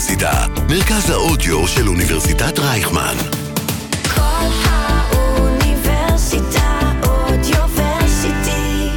האוניברסיטה, 0.00 0.46
מרכז 0.68 1.10
האודיו 1.10 1.68
של 1.68 1.88
אוניברסיטת 1.88 2.58
רייכמן. 2.58 3.14
כל 4.14 4.46
האוניברסיטה 4.64 6.78
אודיוורסיטי. 7.06 8.88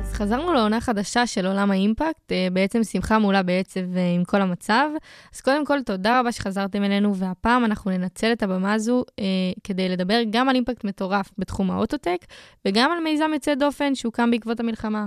אז 0.00 0.12
חזרנו 0.12 0.52
לעונה 0.52 0.80
חדשה 0.80 1.26
של 1.26 1.46
עולם 1.46 1.70
האימפקט, 1.70 2.32
אה, 2.32 2.48
בעצם 2.52 2.84
שמחה 2.84 3.18
מעולה 3.18 3.42
בעצב 3.42 3.96
אה, 3.96 4.14
עם 4.14 4.24
כל 4.24 4.42
המצב. 4.42 4.88
אז 5.34 5.40
קודם 5.40 5.66
כל, 5.66 5.82
תודה 5.82 6.20
רבה 6.20 6.32
שחזרתם 6.32 6.84
אלינו, 6.84 7.16
והפעם 7.16 7.64
אנחנו 7.64 7.90
ננצל 7.90 8.32
את 8.32 8.42
הבמה 8.42 8.72
הזו 8.72 9.04
אה, 9.18 9.24
כדי 9.64 9.88
לדבר 9.88 10.20
גם 10.30 10.48
על 10.48 10.54
אימפקט 10.54 10.84
מטורף 10.84 11.30
בתחום 11.38 11.70
האוטוטק, 11.70 12.18
וגם 12.66 12.92
על 12.92 12.98
מיזם 13.04 13.30
יוצא 13.34 13.54
דופן 13.54 13.94
שהוקם 13.94 14.30
בעקבות 14.30 14.60
המלחמה. 14.60 15.06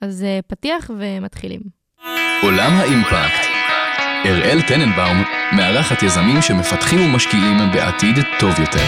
אז 0.00 0.24
אה, 0.24 0.40
פתיח 0.46 0.90
ומתחילים. 0.98 1.60
עולם 2.42 2.72
האימפקט. 2.72 3.47
אראל 4.26 4.62
טננבאום 4.68 5.16
מארחת 5.56 6.02
יזמים 6.02 6.42
שמפתחים 6.42 7.00
ומשקיעים 7.00 7.56
בעתיד 7.74 8.16
טוב 8.40 8.60
יותר. 8.60 8.84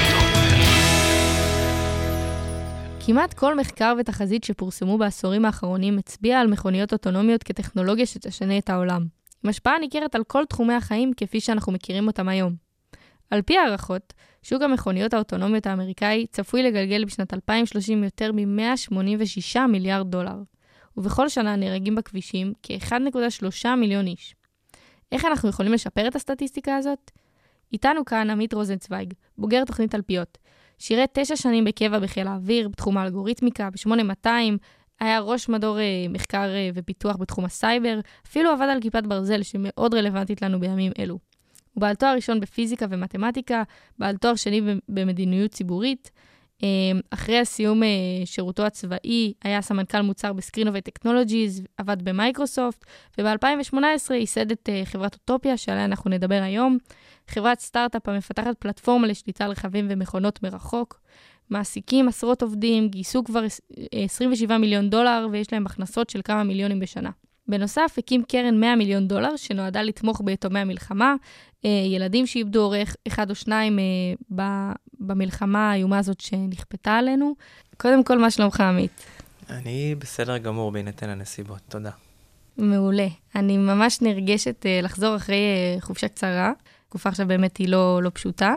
כמעט 3.06 3.34
כל 3.34 3.56
מחקר 3.56 3.94
ותחזית 3.98 4.44
שפורסמו 4.44 4.98
בעשורים 4.98 5.44
האחרונים 5.44 5.98
הצביע 5.98 6.40
על 6.40 6.46
מכוניות 6.46 6.92
אוטונומיות 6.92 7.42
כטכנולוגיה 7.42 8.06
שתשנה 8.06 8.58
את 8.58 8.70
העולם, 8.70 9.06
עם 9.44 9.50
השפעה 9.50 9.78
ניכרת 9.78 10.14
על 10.14 10.24
כל 10.24 10.44
תחומי 10.48 10.74
החיים 10.74 11.12
כפי 11.16 11.40
שאנחנו 11.40 11.72
מכירים 11.72 12.06
אותם 12.06 12.28
היום. 12.28 12.54
על 13.30 13.42
פי 13.42 13.58
הערכות, 13.58 14.12
שוק 14.42 14.62
המכוניות 14.62 15.14
האוטונומיות 15.14 15.66
האמריקאי 15.66 16.26
צפוי 16.32 16.62
לגלגל 16.62 17.04
בשנת 17.04 17.34
2030 17.34 18.04
יותר 18.04 18.32
מ-186 18.32 19.60
מיליארד 19.68 20.10
דולר, 20.10 20.36
ובכל 20.96 21.28
שנה 21.28 21.56
נהרגים 21.56 21.94
בכבישים 21.94 22.52
כ-1.3 22.62 23.68
מיליון 23.76 24.06
איש. 24.06 24.34
איך 25.12 25.24
אנחנו 25.24 25.48
יכולים 25.48 25.72
לשפר 25.72 26.08
את 26.08 26.16
הסטטיסטיקה 26.16 26.76
הזאת? 26.76 27.10
איתנו 27.72 28.04
כאן 28.04 28.30
עמית 28.30 28.54
רוזנצוויג, 28.54 29.14
בוגר 29.38 29.64
תוכנית 29.64 29.90
תלפיות, 29.90 30.38
שירת 30.78 31.10
תשע 31.12 31.36
שנים 31.36 31.64
בקבע 31.64 31.98
בחיל 31.98 32.26
האוויר, 32.26 32.68
בתחום 32.68 32.96
האלגוריתמיקה, 32.96 33.68
ב-8200, 33.70 34.28
היה 35.00 35.20
ראש 35.20 35.48
מדור 35.48 35.78
אה, 35.78 36.06
מחקר 36.08 36.48
אה, 36.48 36.70
ופיתוח 36.74 37.16
בתחום 37.16 37.44
הסייבר, 37.44 38.00
אפילו 38.26 38.50
עבד 38.50 38.66
על 38.70 38.80
כיפת 38.80 39.02
ברזל 39.02 39.42
שמאוד 39.42 39.94
רלוונטית 39.94 40.42
לנו 40.42 40.60
בימים 40.60 40.92
אלו. 40.98 41.18
הוא 41.74 41.80
בעל 41.80 41.94
תואר 41.94 42.14
ראשון 42.14 42.40
בפיזיקה 42.40 42.86
ומתמטיקה, 42.90 43.62
בעל 43.98 44.16
תואר 44.16 44.34
שני 44.34 44.60
במדיניות 44.88 45.50
ציבורית. 45.50 46.10
אה, 46.62 46.68
אחרי 47.10 47.38
הסיום 47.38 47.82
אה, 47.82 47.88
שירותו 48.24 48.62
הצבאי, 48.66 49.32
היה 49.44 49.62
סמנכ"ל 49.62 50.00
מוצר 50.00 50.32
בסקרינובי 50.32 50.80
טכנולוגיז, 50.80 51.62
עבד 51.76 52.02
במייקרוסופט, 52.02 52.84
וב-2018 53.18 53.76
ייסד 54.14 54.50
את 54.50 54.68
אה, 54.68 54.82
חברת 54.84 55.14
אוטופיה, 55.14 55.56
שעליה 55.56 55.84
אנחנו 55.84 56.10
נדבר 56.10 56.40
היום. 56.42 56.78
חברת 57.28 57.60
סטארט-אפ 57.60 58.08
המפתחת 58.08 58.56
פלטפורמה 58.58 59.06
לשליטה 59.06 59.44
על 59.44 59.50
רכבים 59.50 59.86
ומכונות 59.90 60.42
מרחוק. 60.42 61.00
מעסיקים 61.50 62.08
עשרות 62.08 62.42
עובדים, 62.42 62.88
גייסו 62.88 63.24
כבר 63.24 63.40
עש- 63.44 63.60
אה, 63.94 64.04
27 64.04 64.58
מיליון 64.58 64.90
דולר 64.90 65.26
ויש 65.32 65.52
להם 65.52 65.66
הכנסות 65.66 66.10
של 66.10 66.20
כמה 66.24 66.44
מיליונים 66.44 66.80
בשנה. 66.80 67.10
בנוסף, 67.50 67.94
הקים 67.98 68.22
קרן 68.22 68.60
100 68.60 68.76
מיליון 68.76 69.08
דולר 69.08 69.36
שנועדה 69.36 69.82
לתמוך 69.82 70.20
ביתומי 70.24 70.58
המלחמה, 70.58 71.14
אה, 71.64 71.70
ילדים 71.70 72.26
שאיבדו 72.26 72.62
עורך 72.62 72.96
אחד 73.06 73.30
או 73.30 73.34
שניים 73.34 73.78
אה, 73.78 73.84
במלחמה 75.00 75.70
האיומה 75.70 75.98
הזאת 75.98 76.20
שנכפתה 76.20 76.92
עלינו. 76.96 77.34
קודם 77.76 78.04
כל, 78.04 78.18
מה 78.18 78.30
שלומך, 78.30 78.60
עמית? 78.60 79.04
אני 79.50 79.94
בסדר 79.98 80.38
גמור 80.38 80.72
בהינתן 80.72 81.08
הנסיבות, 81.08 81.60
תודה. 81.68 81.90
מעולה. 82.56 83.06
אני 83.34 83.56
ממש 83.56 84.02
נרגשת 84.02 84.66
אה, 84.66 84.80
לחזור 84.82 85.16
אחרי 85.16 85.38
חופשה 85.80 86.08
קצרה. 86.08 86.52
תקופה 86.88 87.08
עכשיו 87.08 87.26
באמת 87.26 87.56
היא 87.56 87.68
לא, 87.68 88.00
לא 88.02 88.10
פשוטה. 88.14 88.54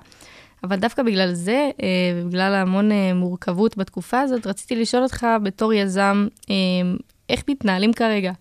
אבל 0.64 0.76
דווקא 0.76 1.04
בגלל 1.04 1.34
זה, 1.34 1.70
ובגלל 2.16 2.56
המון 2.56 2.92
מורכבות 3.16 3.78
בתקופה 3.78 4.20
הזאת, 4.20 4.48
רציתי 4.48 4.76
לשאול 4.76 5.04
אותך 5.04 5.28
בתור 5.44 5.74
יזם, 5.74 6.28
איך 7.30 7.44
מתנהלים 7.50 7.94
כרגע 7.94 8.32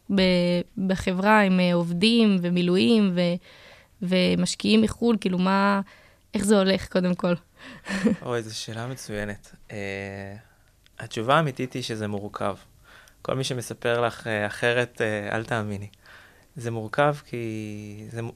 בחברה 0.86 1.40
עם 1.40 1.60
אה, 1.60 1.74
עובדים 1.74 2.36
ומילואים 2.42 3.12
ו- 3.14 3.34
ומשקיעים 4.02 4.82
מחו"ל? 4.82 5.16
כאילו, 5.20 5.38
מה, 5.38 5.80
איך 6.34 6.44
זה 6.44 6.58
הולך 6.58 6.88
קודם 6.88 7.14
כל? 7.14 7.34
אוי, 8.22 8.42
זו 8.42 8.58
שאלה 8.58 8.86
מצוינת. 8.86 9.52
Uh, 9.68 9.72
התשובה 10.98 11.36
האמיתית 11.36 11.72
היא 11.72 11.82
שזה 11.82 12.08
מורכב. 12.08 12.56
כל 13.22 13.34
מי 13.34 13.44
שמספר 13.44 14.00
לך 14.00 14.26
uh, 14.26 14.46
אחרת, 14.46 15.00
uh, 15.00 15.34
אל 15.34 15.44
תאמיני. 15.44 15.88
זה 16.56 16.70
מורכב 16.70 17.16
כי 17.24 18.04
זה, 18.10 18.22
מו- 18.22 18.32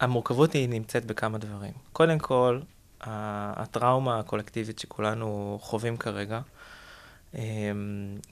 המורכבות 0.00 0.52
היא 0.52 0.68
נמצאת 0.68 1.04
בכמה 1.04 1.38
דברים. 1.38 1.72
קודם 1.92 2.18
כל, 2.18 2.60
הטראומה 3.00 4.18
הקולקטיבית 4.18 4.78
שכולנו 4.78 5.58
חווים 5.60 5.96
כרגע, 5.96 6.40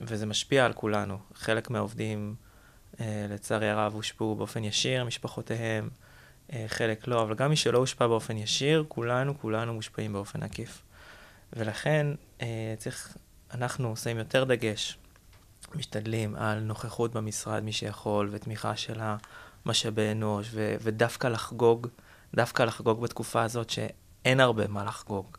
וזה 0.01 0.27
משפיע 0.27 0.67
על 0.67 0.73
כולנו. 0.73 1.19
חלק 1.35 1.71
מהעובדים, 1.71 2.35
uh, 2.95 3.01
לצערי 3.29 3.71
הרב, 3.71 3.95
הושפעו 3.95 4.37
באופן 4.37 4.65
ישיר, 4.65 5.05
משפחותיהם, 5.05 5.89
אה, 6.53 6.65
חלק 6.69 7.09
לא, 7.09 7.23
אבל 7.23 7.35
גם 7.35 7.51
מי 7.51 7.57
שלא 7.57 7.79
הושפע 7.79 8.07
באופן 8.07 8.37
ישיר, 8.37 8.85
כולנו, 8.89 9.39
כולנו 9.39 9.75
מושפעים 9.75 10.13
באופן 10.13 10.43
עקיף. 10.43 10.83
ולכן 11.53 12.07
אה, 12.43 12.75
צריך, 12.79 13.17
אנחנו 13.55 13.97
שמים 13.97 14.19
יותר 14.19 14.45
דגש, 14.45 14.99
משתדלים 15.75 16.37
על 16.37 16.61
נוכחות 16.61 17.13
במשרד, 17.13 17.63
מי 17.63 17.73
שיכול, 17.73 18.29
ותמיכה 18.33 18.77
של 18.77 19.01
המשאבי 19.65 20.13
אנוש, 20.13 20.49
ו- 20.53 20.77
ודווקא 20.81 21.27
לחגוג, 21.27 21.87
דווקא 22.35 22.63
לחגוג 22.63 23.01
בתקופה 23.01 23.43
הזאת 23.43 23.71
שאין 23.71 24.41
הרבה 24.41 24.69
מה 24.69 24.85
לחגוג 24.85 25.37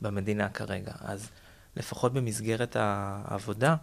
במדינה 0.00 0.48
כרגע. 0.48 0.92
אז 1.00 1.30
לפחות 1.76 2.12
במסגרת 2.12 2.76
העבודה, 2.78 3.76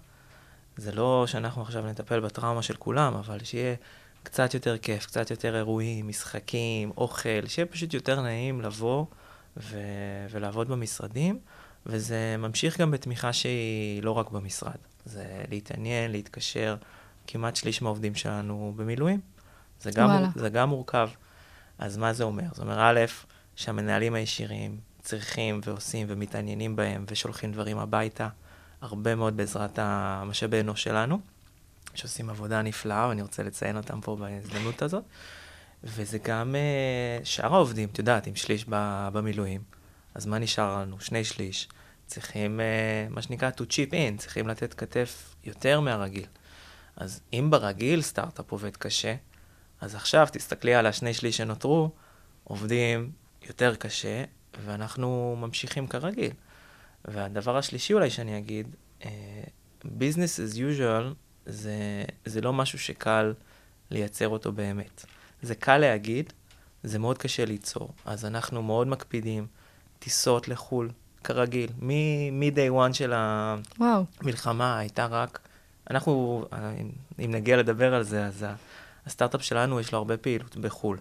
זה 0.77 0.91
לא 0.91 1.23
שאנחנו 1.27 1.61
עכשיו 1.61 1.87
נטפל 1.87 2.19
בטראומה 2.19 2.61
של 2.61 2.75
כולם, 2.75 3.13
אבל 3.13 3.43
שיהיה 3.43 3.75
קצת 4.23 4.53
יותר 4.53 4.77
כיף, 4.77 5.05
קצת 5.05 5.31
יותר 5.31 5.55
אירועים, 5.55 6.07
משחקים, 6.07 6.91
אוכל, 6.97 7.47
שיהיה 7.47 7.65
פשוט 7.65 7.93
יותר 7.93 8.21
נעים 8.21 8.61
לבוא 8.61 9.05
ו- 9.57 10.27
ולעבוד 10.31 10.67
במשרדים, 10.67 11.39
וזה 11.85 12.35
ממשיך 12.39 12.79
גם 12.79 12.91
בתמיכה 12.91 13.33
שהיא 13.33 14.03
לא 14.03 14.11
רק 14.11 14.29
במשרד. 14.29 14.77
זה 15.05 15.43
להתעניין, 15.49 16.11
להתקשר, 16.11 16.75
כמעט 17.27 17.55
שליש 17.55 17.81
מהעובדים 17.81 18.15
שלנו 18.15 18.73
במילואים. 18.75 19.19
זה 19.81 19.91
גם, 19.91 20.09
וואלה. 20.09 20.27
זה 20.35 20.49
גם 20.49 20.69
מורכב. 20.69 21.09
אז 21.77 21.97
מה 21.97 22.13
זה 22.13 22.23
אומר? 22.23 22.43
זה 22.53 22.61
אומר, 22.61 22.79
א', 22.81 22.99
שהמנהלים 23.55 24.13
הישירים 24.13 24.79
צריכים 25.01 25.61
ועושים 25.63 26.07
ומתעניינים 26.09 26.75
בהם 26.75 27.05
ושולחים 27.07 27.51
דברים 27.51 27.77
הביתה, 27.77 28.27
הרבה 28.81 29.15
מאוד 29.15 29.37
בעזרת 29.37 29.79
המשאבי 29.79 30.59
אנוש 30.59 30.83
שלנו. 30.83 31.19
שעושים 31.95 32.29
עבודה 32.29 32.61
נפלאה, 32.61 33.07
ואני 33.09 33.21
רוצה 33.21 33.43
לציין 33.43 33.77
אותם 33.77 34.01
פה 34.01 34.15
בהזדמנות 34.15 34.81
הזאת. 34.81 35.03
וזה 35.83 36.17
גם 36.17 36.55
uh, 36.55 37.25
שאר 37.25 37.53
העובדים, 37.53 37.89
את 37.91 37.97
יודעת, 37.97 38.27
עם 38.27 38.35
שליש 38.35 38.65
במילואים, 39.13 39.61
אז 40.15 40.25
מה 40.25 40.39
נשאר 40.39 40.79
לנו? 40.81 40.99
שני 40.99 41.23
שליש. 41.23 41.67
צריכים, 42.07 42.59
uh, 42.59 43.13
מה 43.13 43.21
שנקרא, 43.21 43.49
to 43.49 43.61
chip 43.61 43.91
in, 43.91 44.17
צריכים 44.17 44.47
לתת 44.47 44.73
כתף 44.73 45.35
יותר 45.43 45.79
מהרגיל. 45.79 46.25
אז 46.95 47.21
אם 47.33 47.47
ברגיל 47.49 48.01
סטארט-אפ 48.01 48.51
עובד 48.51 48.77
קשה, 48.77 49.15
אז 49.81 49.95
עכשיו 49.95 50.27
תסתכלי 50.31 50.75
על 50.75 50.85
השני 50.85 51.13
שליש 51.13 51.37
שנותרו, 51.37 51.91
עובדים 52.43 53.11
יותר 53.47 53.75
קשה, 53.75 54.23
ואנחנו 54.65 55.35
ממשיכים 55.39 55.87
כרגיל. 55.87 56.31
והדבר 57.05 57.57
השלישי 57.57 57.93
אולי 57.93 58.09
שאני 58.09 58.37
אגיד, 58.37 58.67
uh, 59.01 59.05
business 59.83 60.39
as 60.39 60.55
usual 60.57 61.03
זה, 61.45 61.73
זה 62.25 62.41
לא 62.41 62.53
משהו 62.53 62.79
שקל 62.79 63.33
לייצר 63.91 64.27
אותו 64.27 64.51
באמת. 64.51 65.05
זה 65.41 65.55
קל 65.55 65.77
להגיד, 65.77 66.33
זה 66.83 66.99
מאוד 66.99 67.17
קשה 67.17 67.45
ליצור. 67.45 67.89
אז 68.05 68.25
אנחנו 68.25 68.63
מאוד 68.63 68.87
מקפידים, 68.87 69.47
טיסות 69.99 70.47
לחו"ל, 70.47 70.89
כרגיל. 71.23 71.69
מ-day 71.81 72.71
one 72.89 72.93
של 72.93 73.13
וואו, 73.79 74.03
המלחמה 74.21 74.77
הייתה 74.79 75.05
רק... 75.05 75.39
אנחנו, 75.91 76.45
אם- 76.81 76.91
אם 77.25 77.31
נגיע 77.31 77.57
לדבר 77.57 77.93
על 77.93 78.03
זה, 78.03 78.25
אז 78.25 78.45
הסטארט-אפ 79.05 79.41
שלנו 79.43 79.79
יש 79.79 79.91
לו 79.91 79.97
הרבה 79.97 80.17
פעילות 80.17 80.57
בחו"ל. 80.57 80.97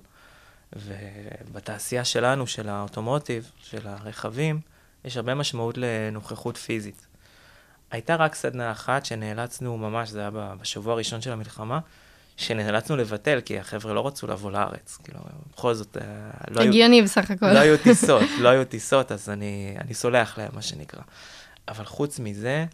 ובתעשייה 0.77 2.05
שלנו, 2.05 2.47
של 2.47 2.69
האוטומוטיב, 2.69 3.51
של 3.63 3.89
הרכבים, 3.89 4.61
יש 5.05 5.17
הרבה 5.17 5.35
משמעות 5.35 5.79
לנוכחות 5.79 6.57
פיזית. 6.57 7.07
הייתה 7.91 8.17
רק 8.17 8.35
סדנה 8.35 8.73
אחת 8.73 9.05
שנאלצנו 9.05 9.79
ממש, 9.79 10.09
זה 10.09 10.21
היה 10.21 10.31
בשבוע 10.31 10.93
הראשון 10.93 11.21
של 11.21 11.33
המלחמה, 11.33 11.79
שנאלצנו 12.37 12.97
לבטל, 12.97 13.41
כי 13.45 13.59
החבר'ה 13.59 13.95
לא 13.95 14.07
רצו 14.07 14.27
לבוא 14.27 14.51
לארץ. 14.51 14.99
כאילו, 15.05 15.21
בכל 15.53 15.75
זאת, 15.75 15.97
אה, 15.97 16.03
לא 16.51 16.61
היו, 16.61 16.69
הגיוני 16.69 17.03
בסך 17.03 17.31
הכל. 17.31 17.53
לא 17.53 17.59
היו 17.59 17.79
טיסות, 17.85 18.23
לא 18.41 18.49
היו 18.49 18.65
טיסות, 18.65 19.13
אז 19.13 19.31
אני, 19.31 19.77
אני 19.81 19.95
סולח 19.95 20.39
להם, 20.39 20.51
מה 20.53 20.63
שנקרא. 20.63 21.03
אבל 21.69 21.85
חוץ 21.85 22.19
מזה, 22.19 22.67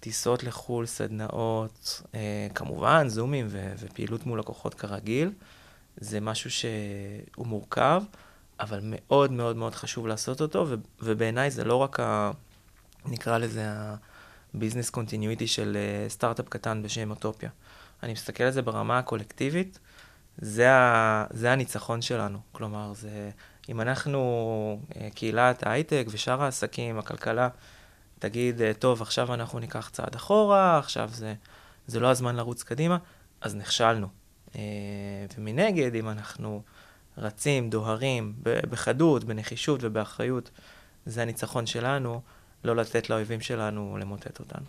טיסות 0.00 0.44
לחו"ל, 0.44 0.86
סדנאות, 0.86 2.02
אה, 2.14 2.20
כמובן, 2.54 3.08
זומים 3.08 3.46
ו- 3.48 3.72
ופעילות 3.78 4.26
מול 4.26 4.38
לקוחות 4.38 4.74
כרגיל, 4.74 5.30
זה 5.96 6.20
משהו 6.20 6.50
שהוא 6.50 7.46
מורכב, 7.46 8.02
אבל 8.60 8.80
מאוד 8.82 9.32
מאוד 9.32 9.56
מאוד 9.56 9.74
חשוב 9.74 10.06
לעשות 10.06 10.40
אותו, 10.40 10.66
ו- 10.68 10.74
ובעיניי 11.02 11.50
זה 11.50 11.64
לא 11.64 11.76
רק 11.76 12.00
ה... 12.00 12.30
נקרא 13.06 13.38
לזה 13.38 13.68
ה-business 13.70 14.94
continuity 14.94 15.46
של 15.46 15.76
אה, 15.76 16.08
סטארט-אפ 16.08 16.48
קטן 16.48 16.82
בשם 16.82 17.10
אוטופיה. 17.10 17.50
אני 18.02 18.12
מסתכל 18.12 18.44
על 18.44 18.50
זה 18.50 18.62
ברמה 18.62 18.98
הקולקטיבית, 18.98 19.78
זה, 20.38 20.72
ה- 20.72 21.26
זה 21.30 21.52
הניצחון 21.52 22.02
שלנו. 22.02 22.38
כלומר, 22.52 22.92
זה... 22.94 23.30
אם 23.68 23.80
אנחנו, 23.80 24.20
אה, 24.96 25.08
קהילת 25.14 25.66
ההייטק 25.66 26.06
ושאר 26.10 26.42
העסקים, 26.42 26.98
הכלכלה, 26.98 27.48
תגיד, 28.18 28.62
אה, 28.62 28.74
טוב, 28.74 29.02
עכשיו 29.02 29.34
אנחנו 29.34 29.58
ניקח 29.58 29.88
צעד 29.92 30.14
אחורה, 30.14 30.78
עכשיו 30.78 31.10
זה, 31.12 31.34
זה 31.86 32.00
לא 32.00 32.10
הזמן 32.10 32.36
לרוץ 32.36 32.62
קדימה, 32.62 32.98
אז 33.40 33.54
נכשלנו. 33.56 34.23
אה, 34.56 34.60
ומנגד, 35.38 35.94
אם 35.94 36.08
אנחנו 36.08 36.62
רצים, 37.18 37.70
דוהרים, 37.70 38.32
בחדות, 38.42 39.24
בנחישות 39.24 39.80
ובאחריות, 39.82 40.50
זה 41.06 41.22
הניצחון 41.22 41.66
שלנו, 41.66 42.20
לא 42.64 42.76
לתת 42.76 43.10
לאויבים 43.10 43.40
שלנו 43.40 43.96
למוטט 44.00 44.40
אותנו. 44.40 44.66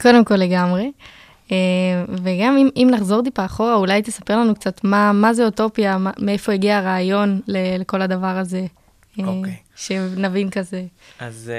קודם 0.00 0.24
כל 0.24 0.34
לגמרי. 0.34 0.92
אה, 1.52 1.56
וגם 2.08 2.56
אם, 2.56 2.68
אם 2.76 2.88
נחזור 2.90 3.22
טיפה 3.22 3.44
אחורה, 3.44 3.74
אולי 3.74 4.02
תספר 4.02 4.36
לנו 4.36 4.54
קצת 4.54 4.84
מה, 4.84 5.12
מה 5.12 5.34
זה 5.34 5.44
אוטופיה, 5.44 5.98
מה, 5.98 6.10
מאיפה 6.18 6.52
הגיע 6.52 6.78
הרעיון 6.78 7.40
לכל 7.46 8.02
הדבר 8.02 8.26
הזה. 8.26 8.66
אה, 9.20 9.26
אוקיי. 9.26 9.56
שנבין 9.76 10.50
כזה. 10.50 10.84
אז 11.18 11.52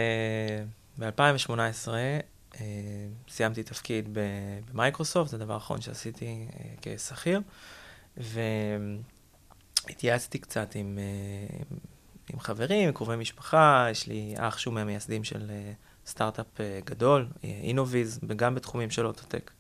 אה, 0.99 1.01
ב-2018 1.01 1.49
אה, 1.87 1.91
סיימתי 3.29 3.63
תפקיד 3.63 4.17
במייקרוסופט, 4.71 5.29
זה 5.29 5.37
הדבר 5.37 5.53
האחרון 5.53 5.81
שעשיתי 5.81 6.47
אה, 6.49 6.53
כשכיר, 6.81 7.41
והתייעצתי 9.87 10.39
קצת 10.39 10.75
עם, 10.75 10.97
אה, 10.97 11.63
עם 12.33 12.39
חברים, 12.39 12.91
קרובי 12.91 13.15
משפחה, 13.15 13.87
יש 13.91 14.07
לי 14.07 14.33
אח 14.37 14.57
שהוא 14.57 14.73
מהמייסדים 14.73 15.23
של 15.23 15.51
סטארט-אפ 16.07 16.45
גדול, 16.85 17.27
אינוויז, 17.43 18.19
וגם 18.27 18.55
בתחומים 18.55 18.89
של 18.89 19.05
אוטוטק. 19.05 19.51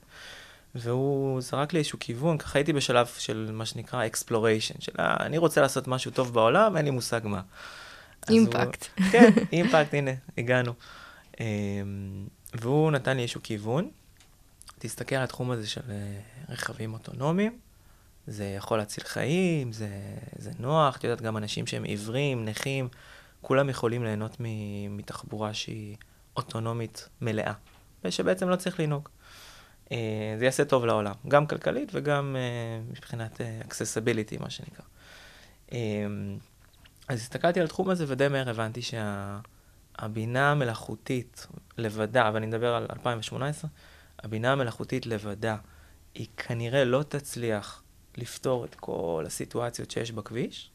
והוא 0.75 1.41
זרק 1.41 1.73
לי 1.73 1.79
איזשהו 1.79 1.99
כיוון, 1.99 2.37
ככה 2.37 2.59
הייתי 2.59 2.73
בשלב 2.73 3.07
של 3.17 3.49
מה 3.53 3.65
שנקרא 3.65 4.05
exploration, 4.07 4.75
של 4.79 4.91
אה, 4.99 5.15
אני 5.19 5.37
רוצה 5.37 5.61
לעשות 5.61 5.87
משהו 5.87 6.11
טוב 6.11 6.33
בעולם, 6.33 6.77
אין 6.77 6.85
לי 6.85 6.91
מושג 6.91 7.21
מה. 7.23 7.41
אז 8.21 8.29
הוא- 8.29 8.39
אימפקט. 8.39 8.85
כן, 9.11 9.29
אימפקט, 9.53 9.93
הנה, 9.93 10.11
הגענו. 10.37 10.73
והוא 12.61 12.91
נתן 12.91 13.15
לי 13.15 13.21
איזשהו 13.21 13.41
כיוון. 13.43 13.89
תסתכל 14.79 15.15
על 15.15 15.23
התחום 15.23 15.51
הזה 15.51 15.67
של 15.67 15.81
אה, 15.89 16.19
רכבים 16.49 16.93
אוטונומיים, 16.93 17.59
זה 18.27 18.45
יכול 18.45 18.77
להציל 18.77 19.03
חיים, 19.03 19.73
זה, 19.73 19.89
זה 20.37 20.51
נוח, 20.59 20.97
את 20.97 21.03
יודעת, 21.03 21.21
גם 21.21 21.37
אנשים 21.37 21.67
שהם 21.67 21.83
עיוורים, 21.83 22.45
נכים, 22.45 22.89
כולם 23.41 23.69
יכולים 23.69 24.03
ליהנות 24.03 24.37
מתחבורה 24.89 25.53
שהיא 25.53 25.95
אוטונומית 26.35 27.09
מלאה, 27.21 27.53
ושבעצם 28.03 28.49
לא 28.49 28.55
צריך 28.55 28.79
לנהוג. 28.79 29.09
אה, 29.91 30.35
זה 30.39 30.45
יעשה 30.45 30.65
טוב 30.65 30.85
לעולם, 30.85 31.13
גם 31.27 31.47
כלכלית 31.47 31.89
וגם 31.93 32.35
אה, 32.39 32.81
מבחינת 32.89 33.41
accessibility, 33.69 34.41
מה 34.41 34.49
שנקרא. 34.49 34.85
אז 37.07 37.19
הסתכלתי 37.19 37.59
על 37.59 37.65
התחום 37.65 37.89
הזה 37.89 38.05
ודי 38.07 38.27
מהר 38.27 38.49
הבנתי 38.49 38.81
שהבינה 40.01 40.51
המלאכותית 40.51 41.47
לבדה, 41.77 42.31
ואני 42.33 42.45
מדבר 42.45 42.75
על 42.75 42.85
2018, 42.89 43.69
הבינה 44.19 44.51
המלאכותית 44.51 45.05
לבדה, 45.05 45.57
היא 46.15 46.27
כנראה 46.37 46.83
לא 46.83 47.03
תצליח 47.03 47.83
לפתור 48.17 48.65
את 48.65 48.75
כל 48.75 49.23
הסיטואציות 49.27 49.91
שיש 49.91 50.11
בכביש, 50.11 50.71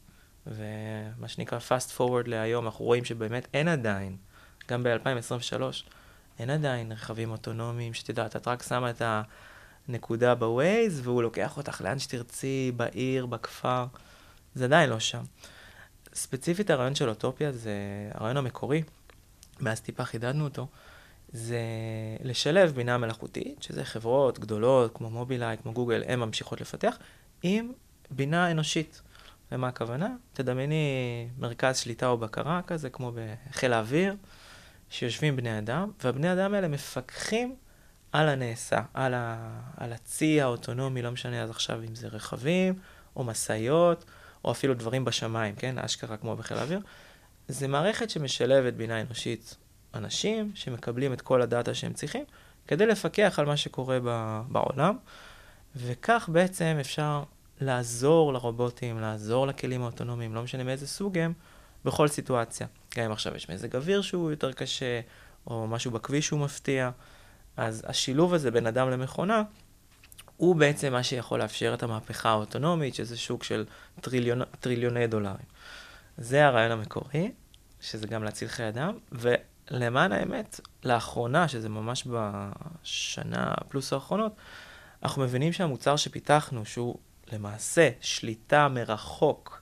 ומה 0.47 1.27
שנקרא 1.27 1.59
fast 1.59 1.97
forward 1.97 2.27
להיום, 2.29 2.65
אנחנו 2.65 2.85
רואים 2.85 3.05
שבאמת 3.05 3.47
אין 3.53 3.67
עדיין, 3.67 4.17
גם 4.69 4.83
ב-2023, 4.83 5.61
אין 6.39 6.49
עדיין 6.49 6.91
רכבים 6.91 7.31
אוטונומיים, 7.31 7.93
שאת 7.93 8.09
יודעת, 8.09 8.35
את 8.35 8.47
רק 8.47 8.63
שמה 8.63 8.89
את 8.89 9.01
הנקודה 9.87 10.35
בווייז, 10.35 11.01
והוא 11.03 11.23
לוקח 11.23 11.57
אותך 11.57 11.81
לאן 11.81 11.99
שתרצי, 11.99 12.71
בעיר, 12.75 13.25
בכפר, 13.25 13.85
זה 14.55 14.65
עדיין 14.65 14.89
לא 14.89 14.99
שם. 14.99 15.23
ספציפית 16.13 16.69
הרעיון 16.69 16.95
של 16.95 17.09
אוטופיה 17.09 17.51
זה 17.51 17.73
הרעיון 18.13 18.37
המקורי, 18.37 18.83
מאז 19.63 19.81
טיפה 19.81 20.05
חידדנו 20.05 20.43
אותו, 20.43 20.67
זה 21.29 21.59
לשלב 22.23 22.71
בינה 22.71 22.97
מלאכותית, 22.97 23.63
שזה 23.63 23.85
חברות 23.85 24.39
גדולות 24.39 24.97
כמו 24.97 25.09
מובילאיי, 25.09 25.57
כמו 25.57 25.73
גוגל, 25.73 26.03
הן 26.07 26.19
ממשיכות 26.19 26.61
לפתח, 26.61 26.97
עם 27.43 27.71
בינה 28.11 28.51
אנושית. 28.51 29.01
למה 29.51 29.67
הכוונה? 29.67 30.15
תדמייני 30.33 30.85
מרכז 31.37 31.77
שליטה 31.77 32.07
או 32.07 32.17
בקרה 32.17 32.61
כזה, 32.67 32.89
כמו 32.89 33.11
בחיל 33.49 33.73
האוויר, 33.73 34.15
שיושבים 34.89 35.35
בני 35.35 35.57
אדם, 35.57 35.91
והבני 36.03 36.33
אדם 36.33 36.53
האלה 36.53 36.67
מפקחים 36.67 37.55
על 38.11 38.29
הנעשה, 38.29 38.81
על, 38.93 39.13
ה... 39.13 39.49
על 39.77 39.93
הצי 39.93 40.41
האוטונומי, 40.41 41.01
לא 41.01 41.11
משנה 41.11 41.43
אז 41.43 41.49
עכשיו 41.49 41.83
אם 41.83 41.95
זה 41.95 42.07
רכבים, 42.07 42.73
או 43.15 43.23
משאיות, 43.23 44.05
או 44.45 44.51
אפילו 44.51 44.73
דברים 44.73 45.05
בשמיים, 45.05 45.55
כן? 45.55 45.79
אשכרה 45.79 46.17
כמו 46.17 46.35
בחיל 46.35 46.57
האוויר. 46.57 46.79
זה 47.47 47.67
מערכת 47.67 48.09
שמשלבת 48.09 48.73
בינה 48.73 49.01
אנושית 49.01 49.55
אנשים 49.93 50.51
שמקבלים 50.55 51.13
את 51.13 51.21
כל 51.21 51.41
הדאטה 51.41 51.73
שהם 51.73 51.93
צריכים, 51.93 52.25
כדי 52.67 52.85
לפקח 52.85 53.39
על 53.39 53.45
מה 53.45 53.57
שקורה 53.57 53.97
ב... 54.03 54.41
בעולם, 54.47 54.97
וכך 55.75 56.29
בעצם 56.31 56.77
אפשר 56.81 57.23
לעזור 57.61 58.33
לרובוטים, 58.33 58.99
לעזור 58.99 59.47
לכלים 59.47 59.81
האוטונומיים, 59.81 60.35
לא 60.35 60.43
משנה 60.43 60.63
מאיזה 60.63 60.87
סוג 60.87 61.17
הם, 61.17 61.33
בכל 61.85 62.07
סיטואציה. 62.07 62.67
גם 62.97 63.03
אם 63.03 63.11
עכשיו 63.11 63.35
יש 63.35 63.49
מזג 63.49 63.75
אוויר 63.75 64.01
שהוא 64.01 64.31
יותר 64.31 64.51
קשה, 64.51 64.99
או 65.47 65.67
משהו 65.67 65.91
בכביש 65.91 66.27
שהוא 66.27 66.39
מפתיע. 66.39 66.89
אז 67.57 67.83
השילוב 67.87 68.33
הזה 68.33 68.51
בין 68.51 68.67
אדם 68.67 68.89
למכונה, 68.89 69.43
הוא 70.37 70.55
בעצם 70.55 70.91
מה 70.91 71.03
שיכול 71.03 71.39
לאפשר 71.39 71.73
את 71.73 71.83
המהפכה 71.83 72.29
האוטונומית, 72.29 72.95
שזה 72.95 73.17
שוק 73.17 73.43
של 73.43 73.65
טריליון, 74.01 74.41
טריליוני 74.59 75.07
דולרים. 75.07 75.45
זה 76.17 76.45
הרעיון 76.47 76.71
המקורי, 76.71 77.31
שזה 77.81 78.07
גם 78.07 78.23
להציל 78.23 78.47
חיי 78.47 78.69
אדם, 78.69 78.97
ולמען 79.11 80.11
האמת, 80.11 80.59
לאחרונה, 80.83 81.47
שזה 81.47 81.69
ממש 81.69 82.07
בשנה 82.07 83.53
פלוס 83.69 83.93
האחרונות, 83.93 84.35
אנחנו 85.03 85.21
מבינים 85.21 85.53
שהמוצר 85.53 85.95
שפיתחנו, 85.95 86.65
שהוא 86.65 86.97
למעשה 87.31 87.89
שליטה 88.01 88.67
מרחוק 88.67 89.61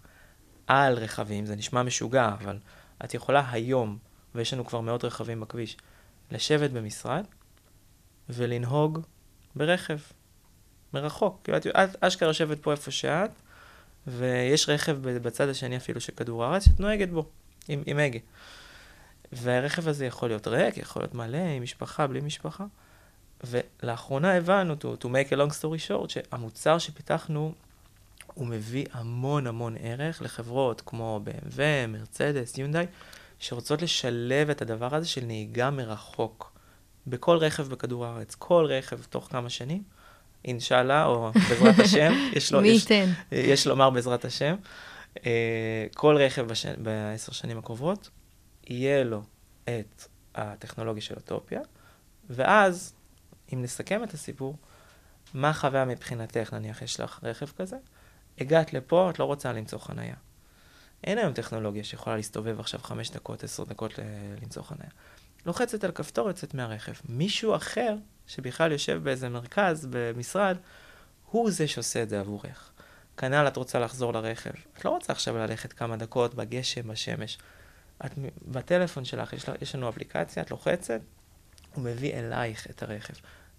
על 0.67 0.93
רכבים, 0.93 1.45
זה 1.45 1.55
נשמע 1.55 1.83
משוגע, 1.83 2.27
אבל 2.27 2.57
את 3.05 3.13
יכולה 3.13 3.51
היום, 3.51 3.97
ויש 4.35 4.53
לנו 4.53 4.65
כבר 4.65 4.81
מאות 4.81 5.05
רכבים 5.05 5.39
בכביש, 5.39 5.77
לשבת 6.31 6.69
במשרד 6.71 7.25
ולנהוג 8.29 8.99
ברכב, 9.55 9.97
מרחוק. 10.93 11.39
כאילו, 11.43 11.57
את, 11.57 11.67
את 11.67 12.03
אשכרה 12.03 12.29
יושבת 12.29 12.59
פה 12.61 12.71
איפה 12.71 12.91
שאת, 12.91 13.31
ויש 14.07 14.69
רכב 14.69 14.97
בצד 15.01 15.49
השני 15.49 15.77
אפילו 15.77 16.01
של 16.01 16.13
כדור 16.13 16.45
הארץ 16.45 16.65
שאת 16.65 16.79
נוהגת 16.79 17.09
בו, 17.09 17.25
עם, 17.67 17.83
עם 17.85 17.99
הגה. 17.99 18.19
והרכב 19.31 19.87
הזה 19.87 20.05
יכול 20.05 20.29
להיות 20.29 20.47
ריק, 20.47 20.77
יכול 20.77 21.01
להיות 21.01 21.13
מלא, 21.15 21.37
עם 21.37 21.63
משפחה, 21.63 22.07
בלי 22.07 22.21
משפחה. 22.21 22.65
ולאחרונה 23.43 24.33
הבנו, 24.37 24.73
to, 24.73 25.03
to 25.03 25.05
make 25.05 25.31
a 25.31 25.35
long 25.35 25.51
story 25.51 25.89
short, 25.89 26.09
שהמוצר 26.09 26.77
שפיתחנו, 26.77 27.53
הוא 28.33 28.47
מביא 28.47 28.85
המון 28.91 29.47
המון 29.47 29.75
ערך 29.79 30.21
לחברות 30.21 30.81
כמו 30.85 31.21
BMW, 31.25 31.87
מרצדס, 31.87 32.57
יונדאי, 32.57 32.85
שרוצות 33.39 33.81
לשלב 33.81 34.49
את 34.49 34.61
הדבר 34.61 34.95
הזה 34.95 35.07
של 35.07 35.25
נהיגה 35.25 35.69
מרחוק. 35.69 36.51
בכל 37.07 37.37
רכב 37.37 37.67
בכדור 37.67 38.05
הארץ, 38.05 38.35
כל 38.35 38.65
רכב 38.69 39.03
תוך 39.03 39.27
כמה 39.31 39.49
שנים, 39.49 39.83
אינשאללה, 40.45 41.05
או 41.05 41.31
בעזרת 41.49 41.79
השם, 41.79 42.13
יש 42.35 42.51
לו, 42.51 42.61
מי 42.61 42.67
יש, 42.67 42.81
ייתן? 42.81 43.11
יש 43.31 43.67
לומר 43.67 43.89
בעזרת 43.89 44.25
השם, 44.25 44.55
אה, 45.25 45.85
כל 45.95 46.17
רכב 46.17 46.47
בש... 46.47 46.65
בעשר 46.65 47.31
שנים 47.31 47.57
הקרובות, 47.57 48.09
יהיה 48.67 49.03
לו 49.03 49.23
את 49.63 50.07
הטכנולוגיה 50.35 51.01
של 51.01 51.15
אוטופיה, 51.15 51.61
ואז, 52.29 52.93
אם 53.53 53.61
נסכם 53.61 54.03
את 54.03 54.13
הסיפור, 54.13 54.55
מה 55.33 55.49
החוויה 55.49 55.85
מבחינתך, 55.85 56.53
נניח 56.53 56.81
יש 56.81 56.99
לך 56.99 57.19
רכב 57.23 57.47
כזה, 57.57 57.77
הגעת 58.39 58.73
לפה, 58.73 59.09
את 59.09 59.19
לא 59.19 59.25
רוצה 59.25 59.53
למצוא 59.53 59.79
חנייה. 59.79 60.15
אין 61.03 61.17
היום 61.17 61.33
טכנולוגיה 61.33 61.83
שיכולה 61.83 62.15
להסתובב 62.15 62.59
עכשיו 62.59 62.79
חמש 62.83 63.09
דקות, 63.09 63.43
עשר 63.43 63.63
דקות 63.63 63.99
ל- 63.99 64.01
למצוא 64.41 64.63
חנייה. 64.63 64.91
לוחצת 65.45 65.83
על 65.83 65.91
כפתור, 65.91 66.27
יוצאת 66.27 66.53
מהרכב. 66.53 66.91
מישהו 67.09 67.55
אחר, 67.55 67.95
שבכלל 68.31 68.71
יושב 68.71 68.99
באיזה 69.03 69.29
מרכז, 69.29 69.87
במשרד, 69.89 70.57
הוא 71.31 71.51
זה 71.51 71.67
שעושה 71.67 72.03
את 72.03 72.09
זה 72.09 72.19
עבורך. 72.19 72.71
כנ"ל 73.17 73.47
את 73.47 73.57
רוצה 73.57 73.79
לחזור 73.79 74.13
לרכב. 74.13 74.51
את 74.77 74.85
לא 74.85 74.89
רוצה 74.89 75.13
עכשיו 75.13 75.37
ללכת 75.37 75.73
כמה 75.73 75.97
דקות 75.97 76.35
בגשם, 76.35 76.87
בשמש. 76.87 77.37
את 78.05 78.11
בטלפון 78.47 79.05
שלך, 79.05 79.33
יש, 79.33 79.45
יש 79.61 79.75
לנו 79.75 79.89
אפליקציה, 79.89 80.43
את 80.43 80.51
לוחצת, 80.51 81.01
הוא 81.73 81.83
מביא 81.83 82.13
אלייך 82.13 82.67
את 82.69 82.83
הרכב. 82.83 83.13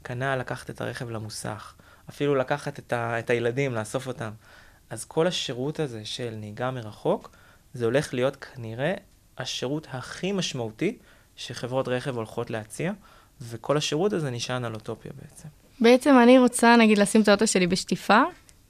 כנ"ל 0.05 0.37
לקחת 0.37 0.71
את 0.71 0.81
הרכב 0.81 1.11
למוסך. 1.11 1.75
אפילו 2.09 2.35
לקחת 2.35 2.79
את, 2.79 2.93
ה, 2.93 3.19
את 3.19 3.31
הילדים, 3.31 3.75
לאסוף 3.75 4.07
אותם. 4.07 4.31
אז 4.91 5.05
כל 5.05 5.27
השירות 5.27 5.81
הזה 5.81 6.05
של 6.05 6.35
נהיגה 6.41 6.71
מרחוק, 6.71 7.31
זה 7.75 7.85
הולך 7.85 8.15
להיות 8.15 8.37
כנראה 8.37 8.95
השירות 9.39 9.87
הכי 9.91 10.33
משמעותי 10.33 10.99
שחברות 11.37 11.89
רכב 11.89 12.17
הולכות 12.17 12.51
להציע, 12.51 12.93
וכל 13.51 13.77
השירות 13.77 14.13
הזה 14.13 14.31
נשען 14.31 14.65
על 14.65 14.75
אוטופיה 14.75 15.13
בעצם. 15.23 15.49
בעצם 15.81 16.15
אני 16.23 16.39
רוצה, 16.39 16.77
נגיד, 16.77 16.99
לשים 16.99 17.23
את 17.23 17.29
האוטו 17.29 17.47
שלי 17.47 17.67
בשטיפה, 17.67 18.23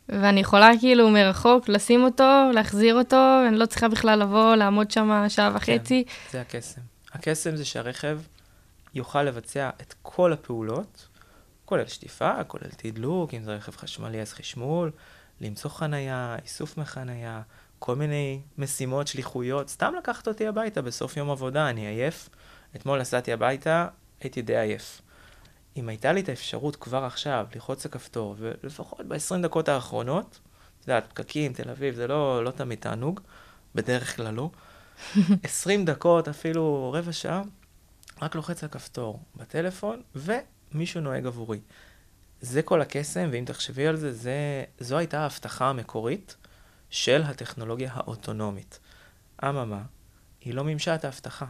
ואני 0.08 0.40
יכולה 0.40 0.70
כאילו 0.80 1.10
מרחוק 1.10 1.68
לשים 1.68 2.04
אותו, 2.04 2.50
להחזיר 2.54 2.94
אותו, 2.94 3.40
אני 3.48 3.58
לא 3.58 3.66
צריכה 3.66 3.88
בכלל 3.88 4.22
לבוא, 4.22 4.54
לעמוד 4.54 4.90
שם 4.90 5.24
שעה 5.28 5.50
וחצי. 5.54 6.04
כן, 6.04 6.12
זה 6.32 6.40
הקסם. 6.40 6.80
הקסם 7.12 7.56
זה 7.56 7.64
שהרכב 7.64 8.20
יוכל 8.94 9.22
לבצע 9.22 9.70
את 9.80 9.94
כל 10.02 10.32
הפעולות, 10.32 11.08
כולל 11.64 11.86
שטיפה, 11.86 12.44
כולל 12.44 12.70
תדלוק, 12.76 13.34
אם 13.34 13.42
זה 13.42 13.54
רכב 13.54 13.76
חשמלי 13.76 14.20
אז 14.20 14.32
חשמול, 14.32 14.90
למצוא 15.40 15.70
חנייה, 15.70 16.36
איסוף 16.42 16.78
מחנייה, 16.78 17.40
כל 17.78 17.96
מיני 17.96 18.40
משימות, 18.58 19.06
שליחויות, 19.08 19.68
סתם 19.68 19.92
לקחת 19.98 20.28
אותי 20.28 20.46
הביתה 20.46 20.82
בסוף 20.82 21.16
יום 21.16 21.30
עבודה, 21.30 21.70
אני 21.70 21.86
עייף. 21.86 22.28
אתמול 22.76 23.00
נסעתי 23.00 23.32
הביתה, 23.32 23.88
הייתי 24.22 24.42
די 24.42 24.56
עייף. 24.56 25.02
אם 25.76 25.88
הייתה 25.88 26.12
לי 26.12 26.20
את 26.20 26.28
האפשרות 26.28 26.76
כבר 26.76 27.04
עכשיו 27.04 27.46
ללחוץ 27.54 27.86
על 27.86 27.90
הכפתור, 27.90 28.34
ולפחות 28.38 29.08
ב-20 29.08 29.42
דקות 29.42 29.68
האחרונות, 29.68 30.40
את 30.80 30.88
יודעת, 30.88 31.06
פקקים, 31.10 31.52
תל 31.52 31.70
אביב, 31.70 31.94
זה 31.94 32.06
לא, 32.06 32.44
לא 32.44 32.50
תמיד 32.50 32.78
תענוג, 32.78 33.20
בדרך 33.74 34.16
כלל 34.16 34.34
לא. 34.34 34.50
20 35.42 35.84
דקות, 35.84 36.28
אפילו 36.28 36.92
רבע 36.94 37.12
שעה, 37.12 37.42
רק 38.22 38.34
לוחץ 38.34 38.62
על 38.62 38.68
כפתור 38.68 39.22
בטלפון, 39.36 40.02
ומישהו 40.14 41.00
נוהג 41.00 41.26
עבורי. 41.26 41.60
זה 42.40 42.62
כל 42.62 42.80
הקסם, 42.80 43.28
ואם 43.32 43.44
תחשבי 43.44 43.86
על 43.86 43.96
זה, 43.96 44.12
זה 44.12 44.64
זו 44.80 44.98
הייתה 44.98 45.20
ההבטחה 45.20 45.68
המקורית 45.68 46.36
של 46.90 47.22
הטכנולוגיה 47.22 47.90
האוטונומית. 47.94 48.78
אממה, 49.44 49.82
היא 50.40 50.54
לא 50.54 50.64
מימשה 50.64 50.94
את 50.94 51.04
ההבטחה. 51.04 51.46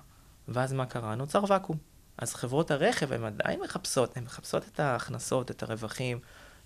ואז 0.49 0.73
מה 0.73 0.87
קרה? 0.87 1.15
נוצר 1.15 1.45
ואקום. 1.49 1.92
אז 2.19 2.35
חברות 2.35 2.71
הרכב, 2.71 3.13
הן 3.13 3.25
עדיין 3.25 3.61
מחפשות, 3.61 4.17
הן 4.17 4.25
מחפשות 4.25 4.63
את 4.73 4.81
ההכנסות, 4.81 5.51
את 5.51 5.63
הרווחים, 5.63 6.19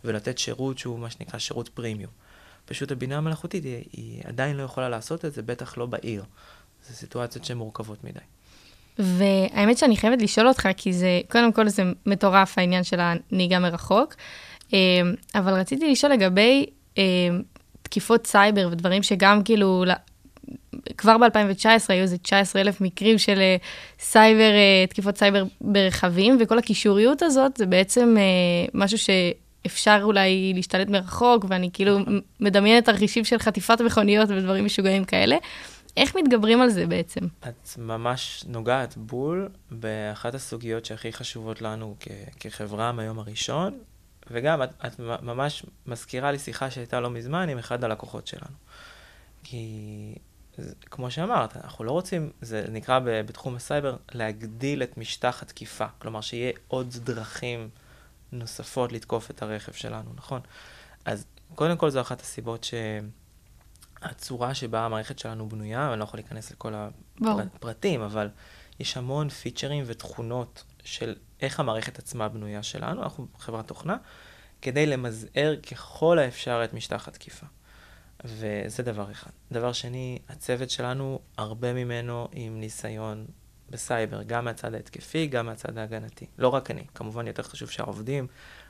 ולתת 0.05 0.39
שירות 0.39 0.79
שהוא 0.79 0.99
מה 0.99 1.11
שנקרא 1.11 1.39
שירות 1.39 1.69
פרימיום. 1.69 2.11
פשוט 2.65 2.93
הבינה 2.93 3.19
המלאכותית, 3.19 3.65
היא, 3.65 3.85
היא 3.93 4.23
עדיין 4.25 4.57
לא 4.57 4.63
יכולה 4.63 4.89
לעשות 4.89 5.25
את 5.25 5.33
זה, 5.33 5.43
בטח 5.43 5.79
לא 5.79 5.87
בעיר. 5.87 6.25
זה 6.89 6.95
סיטואציות 6.95 7.45
שהן 7.45 7.57
מורכבות 7.57 8.05
מדי. 8.05 8.21
והאמת 8.99 9.79
שאני 9.79 9.97
חייבת 9.97 10.23
לשאול 10.23 10.49
אותך, 10.49 10.69
כי 10.77 10.93
זה, 10.93 11.21
קודם 11.31 11.53
כל 11.53 11.69
זה 11.69 11.83
מטורף 12.07 12.59
העניין 12.59 12.85
של 12.85 13.01
הנהיגה 13.01 13.59
מרחוק, 13.59 14.15
אה, 14.75 14.79
אבל 15.35 15.55
רציתי 15.55 15.93
לשאול 15.93 16.13
לגבי 16.13 16.67
אה, 16.99 17.03
תקיפות 17.83 18.27
סייבר 18.27 18.69
ודברים 18.73 19.03
שגם 19.03 19.43
כאילו, 19.45 19.85
כבר 20.97 21.19
ב-2019 21.19 21.69
היו 21.89 22.03
איזה 22.03 22.19
19 22.19 22.63
אלף 22.63 22.81
מקרים 22.81 23.19
של 23.19 23.39
אה, 23.39 23.57
סייבר, 23.99 24.51
תקיפות 24.89 25.19
סייבר 25.19 25.45
ברכבים, 25.61 26.39
וכל 26.41 26.59
הקישוריות 26.59 27.23
הזאת 27.23 27.57
זה 27.57 27.67
בעצם 27.67 28.17
משהו 28.75 28.99
שאפשר 28.99 30.01
אולי 30.03 30.53
להשתלט 30.55 30.89
מרחוק, 30.89 31.45
ואני 31.49 31.71
כאילו 31.73 31.99
מדמיינת 32.41 32.85
תרחישים 32.85 33.25
של 33.25 33.39
חטיפת 33.39 33.81
מכוניות 33.81 34.31
ודברים 34.31 34.65
משוגעים 34.65 35.05
כאלה. 35.05 35.37
איך 35.97 36.17
מתגברים 36.17 36.61
על 36.61 36.71
זה 36.71 36.87
בעצם? 36.87 37.21
את 37.49 37.79
ממש 37.79 38.45
נוגעת 38.49 38.97
בול 38.97 39.49
באחת 39.71 40.35
הסוגיות 40.35 40.85
שהכי 40.85 41.13
חשובות 41.13 41.63
לנו 41.63 41.97
כ- 42.01 42.09
כחברה 42.41 42.93
מהיום 42.93 43.19
הראשון, 43.19 43.79
וגם 44.31 44.63
את, 44.63 44.71
את 44.87 45.01
ממש 45.23 45.63
מזכירה 45.87 46.33
לי 46.33 46.39
שיחה 46.39 46.71
שהייתה 46.71 47.01
לא 47.01 47.11
מזמן 47.11 47.49
עם 47.49 47.59
אחד 47.59 47.85
הלקוחות 47.85 48.27
שלנו. 48.27 48.57
כי 49.45 49.69
כמו 50.91 51.11
שאמרת, 51.11 51.57
אנחנו 51.57 51.85
לא 51.85 51.91
רוצים, 51.93 52.31
זה 52.41 52.67
נקרא 52.71 52.99
בתחום 53.05 53.57
הסייבר, 53.57 53.97
להגדיל 54.13 54.83
את 54.83 54.99
משטח 54.99 55.43
התקיפה. 55.43 55.87
כלומר, 55.99 56.21
שיהיה 56.21 56.53
עוד 56.69 56.95
דרכים 57.05 57.69
נוספות 58.33 58.93
לתקוף 58.93 59.31
את 59.31 59.43
הרכב 59.43 59.73
שלנו, 59.73 60.11
נכון? 60.15 60.41
אז 61.05 61.27
קודם 61.55 61.77
כל 61.77 61.91
זו 61.91 62.01
אחת 62.01 62.21
הסיבות 62.21 62.65
ש... 62.65 62.75
הצורה 64.03 64.55
שבה 64.55 64.81
המערכת 64.81 65.19
שלנו 65.19 65.49
בנויה, 65.49 65.89
ואני 65.91 65.99
לא 65.99 66.05
יכול 66.05 66.21
להיכנס 66.21 66.51
לכל 66.51 66.75
הפרטים, 67.21 68.01
אבל 68.01 68.29
יש 68.81 68.97
המון 68.97 69.29
פיצ'רים 69.29 69.85
ותכונות 69.87 70.65
של 70.85 71.15
איך 71.41 71.61
המערכת 71.61 71.99
עצמה 71.99 72.29
בנויה 72.29 72.63
שלנו, 72.63 73.03
אנחנו 73.03 73.27
חברת 73.39 73.69
תוכנה, 73.69 73.97
כדי 74.63 74.87
למזער 74.87 75.57
ככל 75.71 76.19
האפשר 76.19 76.65
את 76.65 76.75
משטח 76.75 77.09
התקיפה. 77.09 77.47
וזה 78.27 78.83
דבר 78.83 79.11
אחד. 79.11 79.31
דבר 79.53 79.73
שני, 79.73 80.19
הצוות 80.29 80.71
שלנו, 80.71 81.21
הרבה 81.37 81.73
ממנו 81.73 82.29
עם 82.33 82.61
ניסיון 82.61 83.27
בסייבר, 83.71 84.23
גם 84.23 84.45
מהצד 84.45 84.75
ההתקפי, 84.75 85.27
גם 85.27 85.47
מהצד 85.47 85.79
ההגנתי. 85.79 86.27
לא 86.39 86.49
רק 86.49 86.71
אני, 86.71 86.85
כמובן 86.95 87.27
יותר 87.27 87.43
חשוב 87.43 87.71
שהעובדים, 87.71 88.27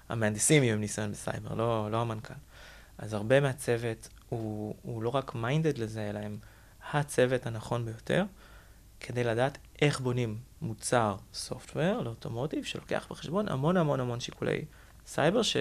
המהנדסים 0.08 0.62
יהיו 0.62 0.74
עם 0.74 0.80
ניסיון 0.80 1.12
בסייבר, 1.12 1.54
לא, 1.54 1.90
לא 1.90 2.00
המנכ"ל. 2.00 2.34
אז 2.98 3.12
הרבה 3.12 3.40
מהצוות 3.40 4.08
הוא, 4.28 4.74
הוא 4.82 5.02
לא 5.02 5.08
רק 5.08 5.34
minded 5.34 5.78
לזה, 5.78 6.10
אלא 6.10 6.18
הם 6.18 6.38
הצוות 6.92 7.46
הנכון 7.46 7.84
ביותר, 7.84 8.24
כדי 9.00 9.24
לדעת 9.24 9.58
איך 9.82 10.00
בונים 10.00 10.38
מוצר 10.62 11.16
software 11.34 12.02
ל 12.02 12.07
automotive, 12.07 12.64
שלוקח 12.64 13.06
בחשבון 13.10 13.48
המון 13.48 13.76
המון 13.76 14.00
המון 14.00 14.20
שיקולי 14.20 14.64
סייבר, 15.06 15.42
ש, 15.42 15.56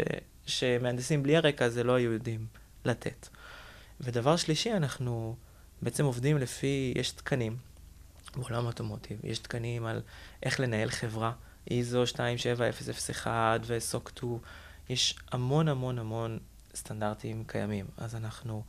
שמהנדסים 0.46 1.24
בלי 1.24 1.38
הרקע 1.38 1.66
הזה 1.66 1.84
לא 1.84 1.96
היו 1.96 2.12
יודעים 2.12 2.46
לתת. 2.86 3.28
ודבר 4.02 4.36
שלישי, 4.36 4.74
אנחנו 4.74 5.36
בעצם 5.82 6.06
עובדים 6.06 6.38
לפי, 6.38 6.94
יש 6.96 7.12
תקנים 7.12 7.58
בעולם 8.36 8.64
האוטומוטיב, 8.64 9.20
יש 9.24 9.40
תקנים 9.40 9.86
על 9.86 10.02
איך 10.44 10.60
לנהל 10.60 10.90
חברה, 10.90 11.32
איזו 11.72 12.08
27001 12.08 13.60
וסוק 13.66 14.10
2, 14.10 14.38
יש 14.90 15.16
המון 15.32 15.68
המון 15.68 16.00
המון 16.00 16.40
סטנדרטים 16.76 17.44
קיימים. 17.48 17.86
אז 17.98 18.16
אנחנו 18.16 18.64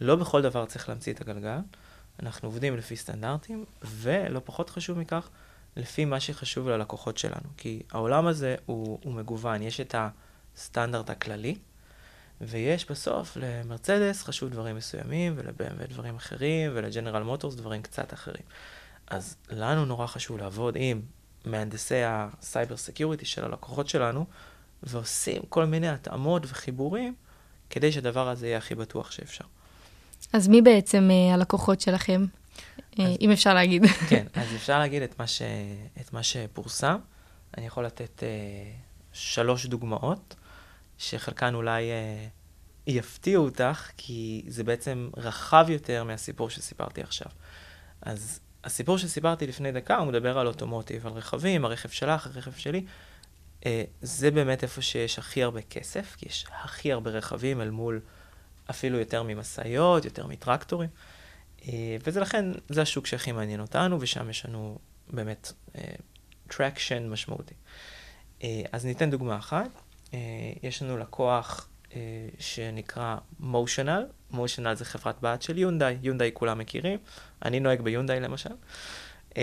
לא 0.00 0.16
בכל 0.16 0.42
דבר 0.42 0.66
צריך 0.66 0.88
להמציא 0.88 1.12
את 1.12 1.20
הגלגל, 1.20 1.58
אנחנו 2.22 2.48
עובדים 2.48 2.76
לפי 2.76 2.96
סטנדרטים, 2.96 3.64
ולא 3.82 4.40
פחות 4.44 4.70
חשוב 4.70 4.98
מכך, 4.98 5.28
לפי 5.76 6.04
מה 6.04 6.20
שחשוב 6.20 6.68
ללקוחות 6.68 7.18
שלנו. 7.18 7.48
כי 7.56 7.82
העולם 7.90 8.26
הזה 8.26 8.56
הוא, 8.66 8.98
הוא 9.04 9.12
מגוון, 9.12 9.62
יש 9.62 9.80
את 9.80 9.94
הסטנדרט 9.98 11.10
הכללי, 11.10 11.56
ויש 12.40 12.90
בסוף 12.90 13.36
למרצדס 13.36 14.22
חשוב 14.22 14.50
דברים 14.50 14.76
מסוימים, 14.76 15.34
ול-BMW 15.36 15.86
דברים 15.88 16.16
אחרים, 16.16 16.70
ולג'נרל 16.74 17.22
מוטורס 17.22 17.54
דברים 17.54 17.82
קצת 17.82 18.12
אחרים. 18.12 18.42
אז 19.06 19.36
לנו 19.50 19.84
נורא 19.84 20.06
חשוב 20.06 20.38
לעבוד 20.38 20.76
עם 20.80 21.00
מהנדסי 21.44 22.02
ה 22.04 22.16
cyber 22.16 22.76
security 22.76 23.24
של 23.24 23.44
הלקוחות 23.44 23.88
שלנו, 23.88 24.26
ועושים 24.82 25.42
כל 25.48 25.64
מיני 25.64 25.88
התאמות 25.88 26.42
וחיבורים 26.46 27.14
כדי 27.70 27.92
שהדבר 27.92 28.28
הזה 28.28 28.46
יהיה 28.46 28.58
הכי 28.58 28.74
בטוח 28.74 29.10
שאפשר. 29.10 29.44
אז 30.32 30.48
מי 30.48 30.62
בעצם 30.62 31.08
אה, 31.10 31.34
הלקוחות 31.34 31.80
שלכם, 31.80 32.24
אה, 32.26 33.02
אז, 33.02 33.16
אם 33.20 33.30
אפשר 33.30 33.54
להגיד? 33.54 33.86
כן, 34.10 34.26
אז 34.34 34.54
אפשר 34.56 34.78
להגיד 34.78 35.02
את 35.02 35.18
מה, 35.18 35.26
ש, 35.26 35.42
את 36.00 36.12
מה 36.12 36.22
שפורסם. 36.22 36.98
אני 37.56 37.66
יכול 37.66 37.86
לתת 37.86 38.22
uh, 38.22 38.22
שלוש 39.12 39.66
דוגמאות, 39.66 40.34
שחלקן 40.98 41.54
אולי 41.54 41.90
uh, 41.90 42.30
יפתיעו 42.86 43.44
אותך, 43.44 43.90
כי 43.96 44.44
זה 44.48 44.64
בעצם 44.64 45.10
רחב 45.16 45.66
יותר 45.68 46.04
מהסיפור 46.04 46.50
שסיפרתי 46.50 47.02
עכשיו. 47.02 47.28
אז 48.02 48.40
הסיפור 48.64 48.98
שסיפרתי 48.98 49.46
לפני 49.46 49.72
דקה, 49.72 49.96
הוא 49.96 50.06
מדבר 50.06 50.38
על 50.38 50.46
אוטומוטיב, 50.46 51.06
על 51.06 51.12
רכבים, 51.12 51.64
הרכב 51.64 51.88
שלך, 51.88 52.26
הרכב 52.26 52.52
שלי. 52.52 52.84
Uh, 53.60 53.64
זה 54.02 54.30
באמת 54.30 54.62
איפה 54.62 54.82
שיש 54.82 55.18
הכי 55.18 55.42
הרבה 55.42 55.62
כסף, 55.62 56.16
כי 56.18 56.26
יש 56.28 56.46
הכי 56.64 56.92
הרבה 56.92 57.10
רכבים 57.10 57.60
אל 57.60 57.70
מול 57.70 58.00
אפילו 58.70 58.98
יותר 58.98 59.22
ממשאיות, 59.22 60.04
יותר 60.04 60.26
מטרקטורים. 60.26 60.90
Uh, 61.58 61.64
וזה 62.06 62.20
לכן, 62.20 62.44
זה 62.68 62.82
השוק 62.82 63.06
שהכי 63.06 63.32
מעניין 63.32 63.60
אותנו, 63.60 64.00
ושם 64.00 64.30
יש 64.30 64.46
לנו 64.46 64.78
באמת 65.10 65.52
traction 66.48 67.06
uh, 67.06 67.12
משמעותי. 67.12 67.54
Uh, 68.40 68.44
אז 68.72 68.84
ניתן 68.84 69.10
דוגמה 69.10 69.36
אחת. 69.36 69.70
Uh, 70.10 70.14
יש 70.62 70.82
לנו 70.82 70.98
לקוח 70.98 71.68
uh, 71.84 71.94
שנקרא 72.38 73.16
Motional, 73.40 74.06
Motional 74.30 74.74
זה 74.74 74.84
חברת 74.84 75.16
בת 75.20 75.42
של 75.42 75.58
יונדאי, 75.58 75.96
יונדאי 76.02 76.30
כולם 76.34 76.58
מכירים, 76.58 76.98
אני 77.44 77.60
נוהג 77.60 77.80
ביונדאי 77.80 78.20
למשל. 78.20 78.50
Uh, 79.30 79.36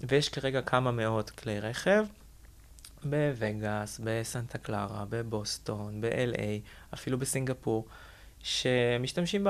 ויש 0.00 0.28
כרגע 0.28 0.62
כמה 0.62 0.90
מאות 0.90 1.30
כלי 1.30 1.60
רכב. 1.60 2.06
בווגאס, 3.04 4.00
בסנטה 4.04 4.58
קלרה, 4.58 5.04
בבוסטון, 5.08 6.00
ב-LA, 6.00 6.40
אפילו 6.94 7.18
בסינגפור, 7.18 7.86
שמשתמשים 8.42 9.46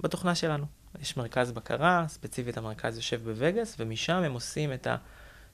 בתוכנה 0.00 0.34
שלנו. 0.34 0.66
יש 1.00 1.16
מרכז 1.16 1.52
בקרה, 1.52 2.04
ספציפית 2.08 2.56
המרכז 2.56 2.96
יושב 2.96 3.24
בווגאס, 3.24 3.76
ומשם 3.78 4.14
הם 4.14 4.32
עושים 4.32 4.72
את 4.72 4.86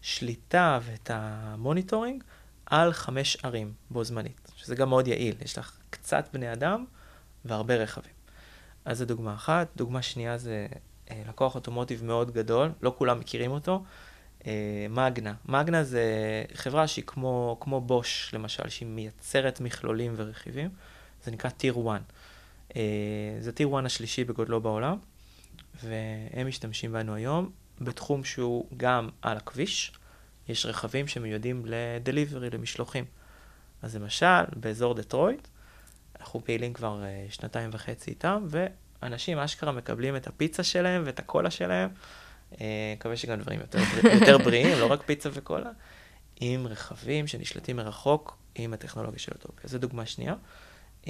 השליטה 0.03 0.79
ואת 0.83 1.11
ה 1.15 1.25
monitoring 1.25 2.25
על 2.71 2.93
חמש 2.93 3.37
ערים 3.43 3.73
בו 3.91 4.05
זמנית, 4.05 4.51
שזה 4.57 4.75
גם 4.75 4.89
מאוד 4.89 5.09
יעיל, 5.09 5.35
יש 5.45 5.59
לך 5.59 5.79
קצת 5.91 6.29
בני 6.33 6.53
אדם 6.53 6.85
והרבה 7.45 7.77
רכבים. 7.77 8.13
אז 8.85 8.99
זו 8.99 9.05
דוגמה 9.05 9.35
אחת. 9.35 9.69
דוגמה 9.77 10.03
שנייה 10.03 10.39
זה 10.39 10.67
אה, 11.11 11.23
לקוח 11.29 11.55
automotive 11.55 12.05
מאוד 12.05 12.31
גדול, 12.31 12.73
לא 12.83 12.95
כולם 12.99 13.21
מכירים 13.21 13.51
אותו, 13.51 13.85
אה, 14.47 14.87
Magna. 14.91 15.35
Magna 15.47 15.85
זה 15.85 16.05
חברה 16.55 16.87
שהיא 16.87 17.05
כמו, 17.07 17.57
כמו 17.61 17.81
בוש, 17.81 18.31
למשל, 18.35 18.69
שהיא 18.69 18.89
מייצרת 18.89 19.61
מכלולים 19.61 20.13
ורכיבים, 20.17 20.69
זה 21.25 21.31
נקרא 21.31 21.51
טיר 21.51 21.75
1. 21.89 22.01
אה, 22.77 22.83
זה 23.41 23.53
טיר 23.53 23.69
1 23.79 23.85
השלישי 23.85 24.25
בגודלו 24.25 24.61
בעולם, 24.61 24.99
והם 25.83 26.49
משתמשים 26.49 26.93
בנו 26.93 27.15
היום 27.15 27.51
בתחום 27.81 28.25
שהוא 28.25 28.67
גם 28.77 29.09
על 29.23 29.37
הכביש, 29.37 29.93
יש 30.51 30.67
רכבים 30.67 31.09
שמיועדים 31.09 31.63
לדליברי, 31.67 32.51
למשלוחים. 32.51 33.05
אז 33.83 33.97
למשל, 33.97 34.45
באזור 34.57 34.95
דטרויט, 34.95 35.49
אנחנו 36.21 36.45
פעילים 36.45 36.73
כבר 36.73 37.03
uh, 37.03 37.33
שנתיים 37.33 37.71
וחצי 37.73 38.11
איתם, 38.11 38.47
ואנשים 39.03 39.39
אשכרה 39.39 39.73
מקבלים 39.73 40.17
את 40.17 40.27
הפיצה 40.27 40.63
שלהם 40.63 41.03
ואת 41.07 41.19
הקולה 41.19 41.51
שלהם, 41.51 41.89
uh, 42.53 42.57
מקווה 42.97 43.17
שגם 43.17 43.41
דברים 43.41 43.61
יותר, 43.61 43.79
יותר 44.21 44.39
בריאים, 44.39 44.79
לא 44.79 44.93
רק 44.93 45.03
פיצה 45.03 45.29
וקולה, 45.33 45.71
עם 46.41 46.67
רכבים 46.67 47.27
שנשלטים 47.27 47.77
מרחוק 47.77 48.37
עם 48.55 48.73
הטכנולוגיה 48.73 49.19
של 49.19 49.33
אוטופיה. 49.33 49.71
זו 49.71 49.79
דוגמה 49.79 50.07
שנייה, 50.07 50.35
uh, 51.05 51.07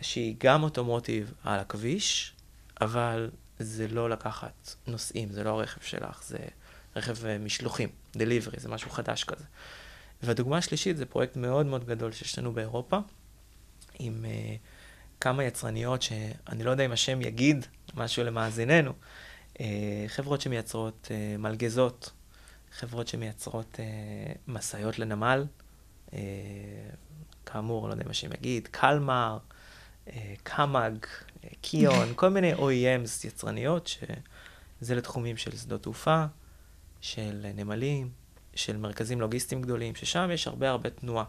שהיא 0.00 0.36
גם 0.38 0.62
אוטומוטיב 0.62 1.32
על 1.44 1.60
הכביש, 1.60 2.34
אבל 2.80 3.30
זה 3.58 3.88
לא 3.88 4.10
לקחת 4.10 4.74
נוסעים, 4.86 5.32
זה 5.32 5.44
לא 5.44 5.50
הרכב 5.50 5.80
שלך, 5.80 6.22
זה 6.24 6.38
רכב 6.96 7.16
uh, 7.16 7.44
משלוחים, 7.44 7.88
דליברי, 8.16 8.56
זה 8.60 8.68
משהו 8.68 8.90
חדש 8.90 9.24
כזה. 9.24 9.44
והדוגמה 10.22 10.58
השלישית 10.58 10.96
זה 10.96 11.06
פרויקט 11.06 11.36
מאוד 11.36 11.66
מאוד 11.66 11.84
גדול 11.84 12.12
שיש 12.12 12.38
לנו 12.38 12.52
באירופה, 12.52 12.98
עם 13.98 14.24
uh, 14.24 15.18
כמה 15.20 15.44
יצרניות 15.44 16.02
שאני 16.02 16.64
לא 16.64 16.70
יודע 16.70 16.84
אם 16.84 16.92
השם 16.92 17.22
יגיד 17.22 17.66
משהו 17.94 18.24
למאזיננו, 18.24 18.92
uh, 19.54 19.58
חברות 20.06 20.40
שמייצרות 20.40 21.08
uh, 21.10 21.38
מלגזות, 21.38 22.10
חברות 22.72 23.08
שמייצרות 23.08 23.76
uh, 23.76 24.38
משאיות 24.48 24.98
לנמל, 24.98 25.44
uh, 26.10 26.14
כאמור, 27.46 27.88
לא 27.88 27.92
יודע 27.92 28.04
אם 28.04 28.10
השם 28.10 28.32
יגיד, 28.32 28.68
Kalmar, 28.70 29.38
uh, 30.06 30.10
KAMAG, 30.42 31.04
uh, 31.04 31.46
KION, 31.60 32.12
כל 32.16 32.28
מיני 32.28 32.54
OEMs 32.54 33.26
יצרניות, 33.26 33.86
שזה 33.86 34.94
לתחומים 34.94 35.36
של 35.36 35.56
שדות 35.56 35.82
תעופה, 35.82 36.24
של 37.04 37.46
נמלים, 37.54 38.10
של 38.54 38.76
מרכזים 38.76 39.20
לוגיסטיים 39.20 39.62
גדולים, 39.62 39.94
ששם 39.94 40.30
יש 40.32 40.46
הרבה 40.46 40.70
הרבה 40.70 40.90
תנועה. 40.90 41.24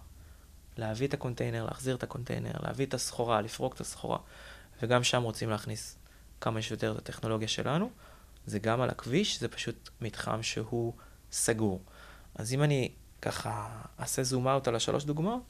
להביא 0.78 1.08
את 1.08 1.14
הקונטיינר, 1.14 1.66
להחזיר 1.66 1.96
את 1.96 2.04
הקונטיינר, 2.04 2.52
להביא 2.64 2.86
את 2.86 2.94
הסחורה, 2.94 3.42
לפרוק 3.42 3.76
את 3.76 3.82
הסחורה, 3.82 4.18
וגם 4.82 5.04
שם 5.04 5.24
רוצים 5.24 5.50
להכניס 5.50 5.98
כמה 6.42 6.62
שיותר 6.62 6.92
את 6.92 6.98
הטכנולוגיה 6.98 7.48
שלנו. 7.48 7.90
זה 8.46 8.60
גם 8.60 8.82
על 8.82 8.90
הכביש, 8.90 9.40
זה 9.40 9.48
פשוט 9.48 9.90
מתחם 10.02 10.44
שהוא 10.44 10.94
סגור. 11.32 11.82
אז 12.36 12.54
אם 12.54 12.64
אני 12.64 12.92
ככה 13.22 13.82
אעשה 14.00 14.24
זום 14.24 14.48
אאוט 14.48 14.68
על 14.68 14.76
השלוש 14.76 15.04
דוגמאות, 15.04 15.44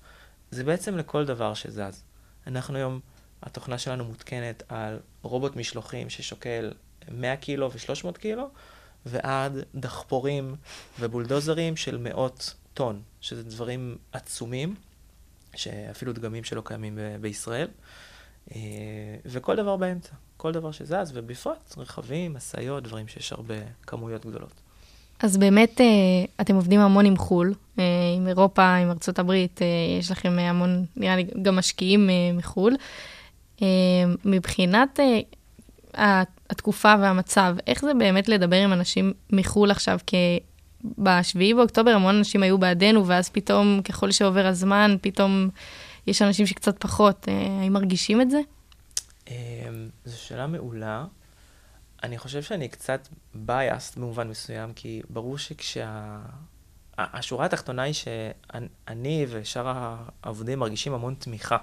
זה 0.51 0.63
בעצם 0.63 0.97
לכל 0.97 1.25
דבר 1.25 1.53
שזז. 1.53 2.03
אנחנו 2.47 2.77
היום, 2.77 2.99
התוכנה 3.43 3.77
שלנו 3.77 4.05
מותקנת 4.05 4.63
על 4.69 4.99
רובוט 5.21 5.55
משלוחים 5.55 6.09
ששוקל 6.09 6.73
100 7.11 7.37
קילו 7.37 7.71
ו-300 7.71 8.17
קילו, 8.17 8.49
ועד 9.05 9.57
דחפורים 9.75 10.55
ובולדוזרים 10.99 11.75
של 11.75 11.97
מאות 11.97 12.53
טון, 12.73 13.01
שזה 13.21 13.43
דברים 13.43 13.97
עצומים, 14.11 14.75
שאפילו 15.55 16.13
דגמים 16.13 16.43
שלא 16.43 16.61
קיימים 16.65 16.95
ב- 16.95 17.21
בישראל, 17.21 17.67
אה, 18.55 18.59
וכל 19.25 19.55
דבר 19.55 19.77
באמצע, 19.77 20.11
כל 20.37 20.51
דבר 20.51 20.71
שזז, 20.71 21.11
ובפרט 21.13 21.75
רכבים, 21.77 22.33
משאיות, 22.33 22.83
דברים 22.83 23.07
שיש 23.07 23.31
הרבה 23.31 23.55
כמויות 23.87 24.25
גדולות. 24.25 24.61
אז 25.19 25.37
באמת 25.37 25.81
אה, 25.81 25.85
אתם 26.41 26.55
עובדים 26.55 26.79
המון 26.79 27.05
עם 27.05 27.17
חו"ל, 27.17 27.53
אה, 27.79 27.83
עם 28.17 28.27
אירופה, 28.27 28.75
עם 28.75 28.89
ארצות 28.89 29.19
הברית, 29.19 29.59
יש 29.99 30.11
לכם 30.11 30.39
המון, 30.39 30.85
נראה 30.95 31.15
לי, 31.15 31.27
גם 31.41 31.55
משקיעים 31.55 32.09
מחו"ל. 32.33 32.75
מבחינת 34.25 34.99
התקופה 35.97 36.95
והמצב, 37.01 37.55
איך 37.67 37.81
זה 37.81 37.93
באמת 37.93 38.29
לדבר 38.29 38.55
עם 38.55 38.73
אנשים 38.73 39.13
מחו"ל 39.29 39.71
עכשיו? 39.71 39.99
כי 40.07 40.39
ב-7 40.97 41.55
באוקטובר 41.55 41.91
המון 41.91 42.15
אנשים 42.15 42.43
היו 42.43 42.57
בעדנו, 42.57 43.07
ואז 43.07 43.29
פתאום, 43.29 43.81
ככל 43.81 44.11
שעובר 44.11 44.45
הזמן, 44.45 44.95
פתאום 45.01 45.49
יש 46.07 46.21
אנשים 46.21 46.45
שקצת 46.45 46.79
פחות. 46.79 47.29
אה, 47.29 47.61
האם 47.61 47.73
מרגישים 47.73 48.21
את 48.21 48.31
זה? 48.31 48.39
אמ, 49.27 49.33
זו 50.05 50.19
שאלה 50.19 50.47
מעולה. 50.47 51.05
אני 52.03 52.17
חושב 52.17 52.41
שאני 52.41 52.67
קצת 52.67 53.07
biased 53.47 53.97
במובן 53.97 54.27
מסוים, 54.27 54.73
כי 54.73 55.01
ברור 55.09 55.37
שכשה... 55.37 56.17
השורה 56.97 57.45
התחתונה 57.45 57.81
היא 57.81 57.93
שאני 57.93 59.25
ושאר 59.29 59.93
העובדים 60.23 60.59
מרגישים 60.59 60.93
המון 60.93 61.15
תמיכה. 61.19 61.57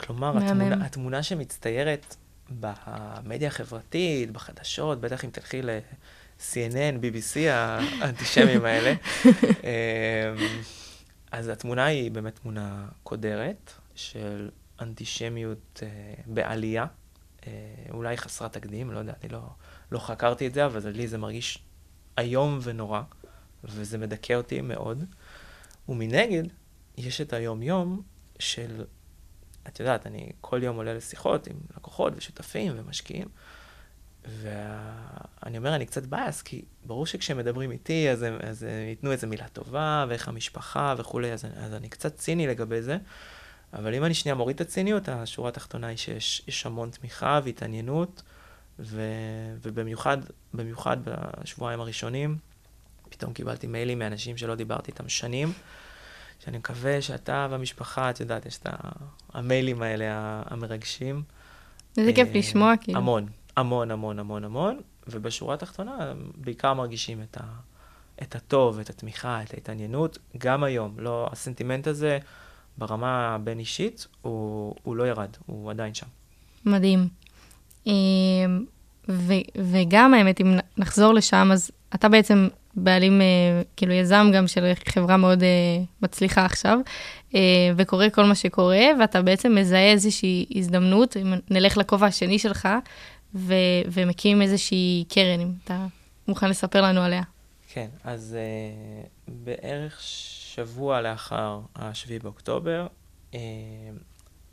כלומר. 0.00 0.38
התמונה, 0.38 0.86
התמונה 0.86 1.22
שמצטיירת 1.22 2.16
במדיה 2.50 3.48
החברתית, 3.48 4.30
בחדשות, 4.30 5.00
בטח 5.00 5.24
אם 5.24 5.30
תלכי 5.30 5.62
ל-CNN, 5.62 6.96
BBC, 7.02 7.38
האנטישמים 7.48 8.64
האלה, 8.64 8.94
אמ, 9.24 9.28
אז 11.32 11.48
התמונה 11.48 11.84
היא 11.84 12.10
באמת 12.10 12.36
תמונה 12.36 12.88
קודרת 13.02 13.72
של 13.94 14.50
אנטישמיות 14.80 15.82
אה, 15.82 15.88
בעלייה, 16.26 16.86
אה, 17.46 17.52
אולי 17.90 18.16
חסרת 18.16 18.52
תקדים, 18.52 18.90
לא 18.90 18.98
יודע, 18.98 19.12
אני 19.22 19.32
לא, 19.32 19.40
לא 19.92 19.98
חקרתי 19.98 20.46
את 20.46 20.54
זה, 20.54 20.66
אבל 20.66 20.90
לי 20.90 21.08
זה 21.08 21.18
מרגיש 21.18 21.58
איום 22.18 22.58
ונורא, 22.62 23.02
וזה 23.64 23.98
מדכא 23.98 24.32
אותי 24.32 24.60
מאוד. 24.60 25.04
ומנגד, 25.88 26.42
יש 26.96 27.20
את 27.20 27.32
היום-יום 27.32 28.02
של, 28.38 28.84
את 29.68 29.80
יודעת, 29.80 30.06
אני 30.06 30.30
כל 30.40 30.62
יום 30.62 30.76
עולה 30.76 30.94
לשיחות 30.94 31.46
עם 31.46 31.56
לקוחות 31.76 32.12
ושותפים 32.16 32.72
ומשקיעים, 32.76 33.28
ואני 34.24 35.58
אומר, 35.58 35.74
אני 35.74 35.86
קצת 35.86 36.06
בייס, 36.06 36.42
כי 36.42 36.64
ברור 36.84 37.06
שכשמדברים 37.06 37.70
איתי, 37.70 38.10
אז 38.10 38.22
הם, 38.22 38.38
אז 38.42 38.62
הם 38.62 38.88
ייתנו 38.88 39.12
איזה 39.12 39.26
מילה 39.26 39.48
טובה, 39.48 40.06
ואיך 40.08 40.28
המשפחה 40.28 40.94
וכולי, 40.98 41.32
אז, 41.32 41.44
אז 41.56 41.74
אני 41.74 41.88
קצת 41.88 42.16
ציני 42.16 42.46
לגבי 42.46 42.82
זה. 42.82 42.98
אבל 43.72 43.94
אם 43.94 44.04
אני 44.04 44.14
שנייה 44.14 44.34
מוריד 44.34 44.54
את 44.54 44.60
הציניות, 44.60 45.08
השורה 45.08 45.48
התחתונה 45.48 45.86
היא 45.86 45.96
שיש 45.96 46.42
יש 46.48 46.66
המון 46.66 46.90
תמיכה 46.90 47.40
והתעניינות, 47.44 48.22
ו, 48.78 49.02
ובמיוחד 49.62 50.18
במיוחד 50.54 50.96
בשבועיים 51.04 51.80
הראשונים, 51.80 52.36
פתאום 53.08 53.32
קיבלתי 53.32 53.66
מיילים 53.66 53.98
מאנשים 53.98 54.36
שלא 54.36 54.54
דיברתי 54.54 54.90
איתם 54.90 55.08
שנים, 55.08 55.52
שאני 56.44 56.58
מקווה 56.58 57.02
שאתה 57.02 57.46
והמשפחה, 57.50 58.10
את 58.10 58.20
יודעת, 58.20 58.46
יש 58.46 58.58
את 58.58 58.66
המיילים 59.32 59.82
האלה 59.82 60.06
המרגשים. 60.46 61.22
איזה 61.96 62.12
כיף 62.12 62.28
אה, 62.28 62.38
לשמוע, 62.38 62.76
כאילו. 62.80 62.98
המון, 62.98 63.26
המון, 63.56 63.90
המון, 63.90 64.18
המון, 64.18 64.44
המון, 64.44 64.80
ובשורה 65.06 65.54
התחתונה, 65.54 66.12
בעיקר 66.36 66.74
מרגישים 66.74 67.22
את, 67.22 67.36
ה, 67.36 67.44
את 68.22 68.34
הטוב, 68.34 68.78
את 68.78 68.90
התמיכה, 68.90 69.42
את 69.42 69.54
ההתעניינות, 69.54 70.18
גם 70.38 70.64
היום. 70.64 70.94
לא, 70.98 71.28
הסנטימנט 71.32 71.86
הזה, 71.86 72.18
ברמה 72.78 73.34
הבין-אישית, 73.34 74.06
הוא, 74.22 74.74
הוא 74.82 74.96
לא 74.96 75.08
ירד, 75.08 75.36
הוא 75.46 75.70
עדיין 75.70 75.94
שם. 75.94 76.06
מדהים. 76.64 77.08
ו- 79.08 79.46
וגם 79.58 80.14
האמת, 80.14 80.40
אם 80.40 80.58
נחזור 80.78 81.14
לשם, 81.14 81.48
אז 81.52 81.70
אתה 81.94 82.08
בעצם 82.08 82.48
בעלים, 82.74 83.20
אה, 83.20 83.62
כאילו 83.76 83.92
יזם 83.92 84.30
גם 84.34 84.46
של 84.46 84.72
חברה 84.88 85.16
מאוד 85.16 85.42
אה, 85.42 85.48
מצליחה 86.02 86.44
עכשיו, 86.44 86.78
אה, 87.34 87.40
וקורה 87.76 88.10
כל 88.10 88.24
מה 88.24 88.34
שקורה, 88.34 88.86
ואתה 89.00 89.22
בעצם 89.22 89.54
מזהה 89.54 89.90
איזושהי 89.90 90.46
הזדמנות, 90.54 91.16
אם 91.16 91.34
נלך 91.50 91.76
לכובע 91.76 92.06
השני 92.06 92.38
שלך, 92.38 92.68
ו- 93.34 93.82
ומקים 93.92 94.42
איזושהי 94.42 95.04
קרן, 95.08 95.40
אם 95.40 95.52
אתה 95.64 95.86
מוכן 96.28 96.50
לספר 96.50 96.82
לנו 96.82 97.00
עליה. 97.00 97.22
כן, 97.72 97.88
אז 98.04 98.36
uh, 98.36 99.10
בערך 99.28 100.00
שבוע 100.54 101.00
לאחר 101.00 101.60
ה-7 101.76 102.22
באוקטובר, 102.22 102.86
uh, 103.32 103.36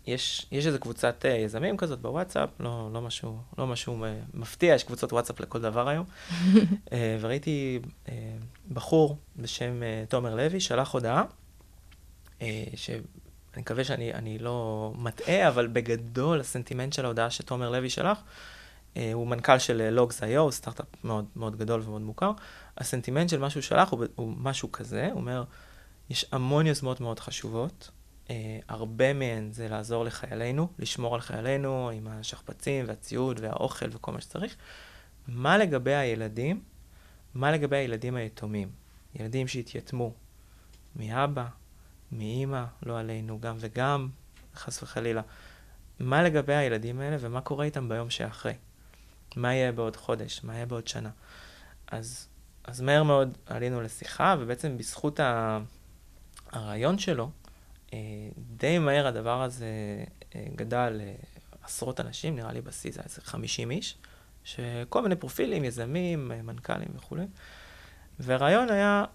יש, 0.10 0.48
יש 0.52 0.68
איזו 0.68 0.80
קבוצת 0.80 1.26
uh, 1.26 1.28
יזמים 1.28 1.78
כזאת 1.78 2.00
בוואטסאפ, 2.00 2.50
לא, 2.60 2.90
לא, 2.94 3.02
משהו, 3.02 3.38
לא 3.58 3.68
משהו 3.68 4.06
uh, 4.06 4.08
מפתיע, 4.34 4.76
יש 4.76 4.84
קבוצות 4.84 5.14
וואטסאפ 5.14 5.40
לכל 5.40 5.62
דבר 5.62 5.90
היום. 5.90 6.06
uh, 6.54 6.90
וראיתי 7.22 7.80
בחור 8.74 9.18
בשם 9.38 9.82
תומר 10.10 10.36
לוי, 10.36 10.60
שלח 10.60 10.94
הודעה, 10.94 11.24
שאני 12.76 13.02
מקווה 13.58 13.84
שאני 13.84 14.14
אני 14.14 14.40
לא 14.40 14.92
מטעה, 14.96 15.48
אבל 15.48 15.68
בגדול 15.68 16.40
הסנטימנט 16.40 16.94
של 16.94 17.06
ההודעה 17.06 17.30
שתומר 17.30 17.70
לוי 17.70 17.90
שלח, 17.90 18.24
הוא 19.14 19.28
מנכ"ל 19.28 19.58
של 19.60 19.90
לוגס.io, 19.90 20.52
סטארט-אפ 20.52 20.86
מאוד, 21.04 21.26
מאוד 21.36 21.56
גדול 21.56 21.82
ומאוד 21.82 22.02
מוכר. 22.02 22.32
הסנטימנט 22.78 23.30
של 23.30 23.40
מה 23.40 23.50
שהוא 23.50 23.62
שלח 23.62 23.90
הוא, 23.90 24.06
הוא 24.16 24.34
משהו 24.38 24.72
כזה, 24.72 25.10
הוא 25.12 25.20
אומר, 25.20 25.44
יש 26.10 26.26
המון 26.32 26.68
יוזמות 26.68 27.02
מאוד 27.02 27.20
חשובות, 27.20 27.92
אה, 27.92 27.99
הרבה 28.68 29.14
מהן 29.14 29.52
זה 29.52 29.68
לעזור 29.68 30.06
לחיילינו, 30.06 30.68
לשמור 30.80 31.16
על 31.16 31.22
חיילינו 31.22 31.90
עם 31.90 32.08
השכפ"צים 32.08 32.86
והציוד 32.88 33.40
והאוכל 33.44 33.86
וכל 33.92 34.12
מה 34.12 34.22
שצריך. 34.22 34.56
מה 35.28 35.58
לגבי 35.58 35.96
הילדים? 35.96 36.64
מה 37.34 37.52
לגבי 37.52 37.78
הילדים 37.78 38.16
היתומים? 38.16 38.70
ילדים 39.16 39.48
שהתייתמו 39.48 40.14
מאבא, 40.96 41.46
מאימא, 42.12 42.64
לא 42.86 43.00
עלינו, 43.00 43.40
גם 43.42 43.56
וגם, 43.60 44.10
חס 44.56 44.84
וחלילה. 44.84 45.22
מה 46.00 46.24
לגבי 46.24 46.56
הילדים 46.56 47.00
האלה 47.00 47.18
ומה 47.20 47.42
קורה 47.42 47.66
איתם 47.66 47.90
ביום 47.90 48.10
שאחרי? 48.10 48.54
מה 49.36 49.54
יהיה 49.54 49.72
בעוד 49.72 49.96
חודש? 49.96 50.44
מה 50.44 50.56
יהיה 50.56 50.66
בעוד 50.66 50.88
שנה? 50.88 51.10
אז, 51.88 52.28
אז 52.64 52.82
מהר 52.82 53.04
מאוד 53.04 53.38
עלינו 53.46 53.82
לשיחה, 53.82 54.36
ובעצם 54.40 54.78
בזכות 54.78 55.20
ה... 55.20 55.60
הרעיון 56.52 56.98
שלו, 57.00 57.30
די 58.38 58.80
מהר 58.80 59.08
הדבר 59.08 59.42
הזה 59.42 59.66
אה, 60.36 60.46
גדל 60.56 61.02
לעשרות 61.64 62.00
אנשים, 62.00 62.36
נראה 62.36 62.54
לי 62.54 62.62
בשיא 62.62 62.92
זה 62.92 63.00
היה 63.00 63.06
איזה 63.06 63.22
50 63.22 63.72
איש, 63.72 63.98
שכל 64.44 65.02
מיני 65.02 65.16
פרופילים, 65.16 65.64
יזמים, 65.64 66.32
אה, 66.32 66.42
מנכ"לים 66.42 66.90
וכולי. 66.96 67.26
והרעיון 68.20 68.70
היה, 68.70 69.06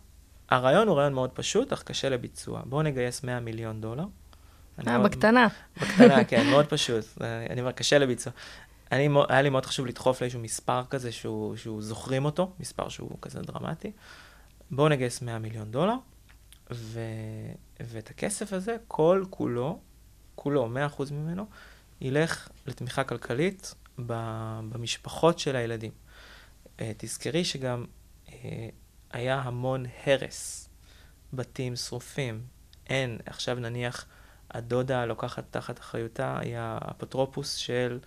הרעיון 0.51 0.89
הוא 0.89 0.97
רעיון 0.97 1.13
מאוד 1.13 1.31
פשוט, 1.31 1.73
אך 1.73 1.83
קשה 1.83 2.09
לביצוע. 2.09 2.63
בואו 2.65 2.83
נגייס 2.83 3.25
100 3.25 3.41
מיליון 3.41 3.81
דולר. 3.81 4.05
אה, 4.87 4.99
בקטנה. 4.99 5.47
בקטנה, 5.77 6.25
כן, 6.29 6.47
מאוד 6.51 6.67
פשוט. 6.67 7.05
אה, 7.21 7.47
אני 7.51 7.61
אומר, 7.61 7.73
קשה 7.73 7.99
לביצוע. 7.99 8.33
אני, 8.93 9.09
היה 9.29 9.43
לי 9.43 9.51
מאוד 9.51 9.67
חשוב 9.67 9.87
לדחוף 9.87 10.21
לאיזשהו 10.21 10.41
מספר 10.41 10.85
כזה 10.91 11.13
שהוא, 11.13 11.57
שהוא 11.57 11.83
זוכרים 11.83 12.25
אותו, 12.25 12.53
מספר 12.61 12.89
שהוא 12.89 13.19
כזה 13.23 13.43
דרמטי. 13.43 13.93
בואו 14.71 14.89
נגייס 14.89 15.23
100 15.23 15.39
מיליון 15.39 15.71
דולר, 15.71 15.95
ו, 16.71 17.01
ואת 17.81 18.11
הכסף 18.11 18.53
הזה, 18.53 18.77
כל 18.89 19.25
כולו, 19.31 19.81
כולו, 20.35 20.69
100% 20.99 21.13
ממנו, 21.13 21.47
ילך 22.01 22.49
לתמיכה 22.67 23.05
כלכלית 23.05 23.75
במשפחות 23.99 25.39
של 25.39 25.57
הילדים. 25.57 25.93
אה, 26.81 26.93
תזכרי 26.97 27.45
שגם 27.45 27.85
אה, 28.33 28.69
היה 29.13 29.41
המון 29.41 29.87
הרס, 30.07 30.69
בתים 31.33 31.77
שרופים. 31.77 32.43
אין, 32.87 33.19
עכשיו 33.27 33.55
נניח 33.55 34.07
הדודה 34.51 35.05
לוקחת 35.07 35.45
תחת 35.51 35.79
אחריותה, 35.79 36.39
היא 36.39 36.55
האפוטרופוס 36.57 37.55
של 37.55 37.99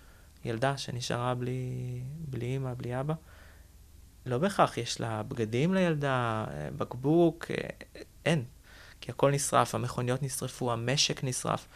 ילדה 0.46 0.78
שנשארה 0.78 1.36
בלי, 1.36 2.02
בלי 2.20 2.46
אימא, 2.46 2.74
בלי 2.74 3.00
אבא. 3.00 3.14
לא 4.26 4.38
בהכרח 4.38 4.78
יש 4.78 5.02
לה 5.02 5.24
בגדים 5.24 5.74
לילדה, 5.74 6.46
אה, 6.52 6.70
בקבוק, 6.78 7.46
אין. 8.28 8.44
כי 9.02 9.12
הכל 9.12 9.32
נשרף, 9.32 9.76
המכוניות 9.76 10.24
נשרפו, 10.24 10.72
המשק 10.74 11.24
נשרף. 11.24 11.68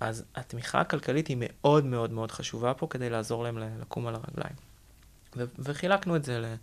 אז 0.00 0.24
התמיכה 0.34 0.80
הכלכלית 0.80 1.26
היא 1.28 1.36
מאוד 1.40 1.84
מאוד 1.84 2.12
מאוד 2.12 2.32
חשובה 2.32 2.74
פה 2.74 2.86
כדי 2.90 3.10
לעזור 3.10 3.44
להם 3.44 3.58
לקום 3.80 4.06
על 4.06 4.14
הרגליים. 4.14 4.54
ו- 5.36 5.44
וחילקנו 5.58 6.16
את 6.16 6.24
זה 6.24 6.56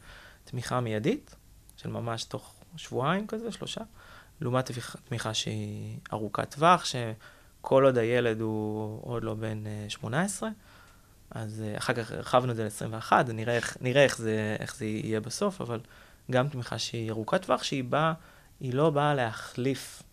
לתמיכה 0.46 0.80
מיידית, 0.80 1.36
של 1.78 1.90
ממש 1.90 2.24
תוך 2.24 2.54
שבועיים 2.78 3.28
כזה, 3.28 3.52
שלושה, 3.52 3.82
לעומת 4.42 4.72
תמיכה- 5.08 5.34
שהיא 5.34 5.98
ארוכת 6.14 6.56
טווח, 6.56 6.86
שכל 6.86 7.84
עוד 7.86 7.98
הילד 7.98 8.42
הוא 8.42 9.00
עוד 9.04 9.24
לא 9.24 9.34
בן 9.34 9.68
אה, 9.68 9.86
18, 9.90 10.50
אז 11.32 11.62
אה, 11.66 11.78
אחר 11.78 11.94
כך 11.94 12.12
הרחבנו 12.12 12.52
את 12.52 12.56
זה 12.56 12.64
ל-21, 12.64 13.12
נראה, 13.34 13.56
איך, 13.56 13.78
נראה 13.82 14.04
איך, 14.04 14.18
זה, 14.18 14.56
איך 14.60 14.76
זה 14.76 14.86
יהיה 14.86 15.20
בסוף, 15.20 15.62
אבל 15.62 15.80
גם 16.32 16.48
תמיכה 16.50 16.80
שהיא 16.80 17.12
ארוכת 17.12 17.46
טווח, 17.46 17.64
שהיא 17.64 17.84
באה, 17.84 18.14
היא 18.60 18.74
לא 18.74 18.90
באה 18.90 19.14
להחליף 19.14 20.04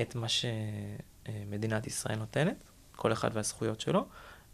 את 0.00 0.14
מה 0.14 0.26
שמדינת 0.28 1.86
ישראל 1.86 2.16
נותנת, 2.16 2.70
כל 2.96 3.12
אחד 3.12 3.30
והזכויות 3.32 3.80
שלו, 3.80 4.06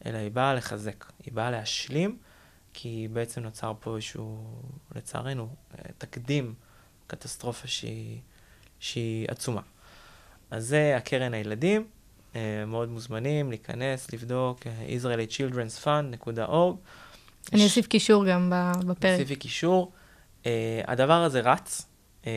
אלא 0.06 0.18
היא 0.18 0.30
באה 0.30 0.54
לחזק, 0.54 1.04
היא 1.24 1.34
באה 1.34 1.50
להשלים, 1.50 2.18
כי 2.72 3.08
בעצם 3.12 3.42
נוצר 3.42 3.72
פה 3.80 3.96
איזשהו, 3.96 4.44
לצערנו, 4.94 5.48
אה, 5.74 5.84
תקדים, 5.98 6.54
קטסטרופה 7.06 7.68
שהיא, 7.68 8.20
שהיא 8.80 9.26
עצומה. 9.28 9.60
אז 10.50 10.66
זה 10.66 10.96
הקרן 10.96 11.34
הילדים, 11.34 11.86
אה, 12.36 12.64
מאוד 12.66 12.88
מוזמנים 12.88 13.50
להיכנס, 13.50 14.12
לבדוק, 14.12 14.66
אה, 14.66 14.86
israelichildrensfund.org. 15.02 16.76
אני 17.52 17.64
אוסיף 17.64 17.86
קישור 17.86 18.26
גם 18.26 18.52
בפרק. 18.86 19.12
תוסיפי 19.12 19.36
קישור. 19.36 19.92
Uh, 20.42 20.48
הדבר 20.86 21.22
הזה 21.22 21.40
רץ. 21.40 21.86
Uh, 22.26 22.28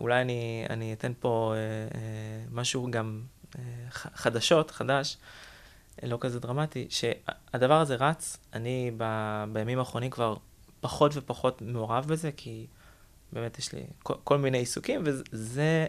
אולי 0.00 0.22
אני, 0.22 0.64
אני 0.70 0.92
אתן 0.92 1.12
פה 1.20 1.54
uh, 1.54 1.92
uh, 1.92 1.96
משהו 2.50 2.90
גם 2.90 3.22
ח- 3.90 4.06
חדשות, 4.14 4.70
חדש, 4.70 5.16
uh, 5.16 6.06
לא 6.06 6.18
כזה 6.20 6.40
דרמטי, 6.40 6.86
שהדבר 6.90 7.80
הזה 7.80 7.94
רץ. 7.94 8.36
אני 8.52 8.90
ב, 8.96 9.04
בימים 9.52 9.78
האחרונים 9.78 10.10
כבר 10.10 10.36
פחות 10.80 11.12
ופחות 11.14 11.62
מעורב 11.62 12.06
בזה, 12.08 12.30
כי 12.36 12.66
באמת 13.32 13.58
יש 13.58 13.72
לי 13.72 13.86
כל, 14.02 14.14
כל 14.24 14.38
מיני 14.38 14.58
עיסוקים, 14.58 15.02
וזה 15.04 15.86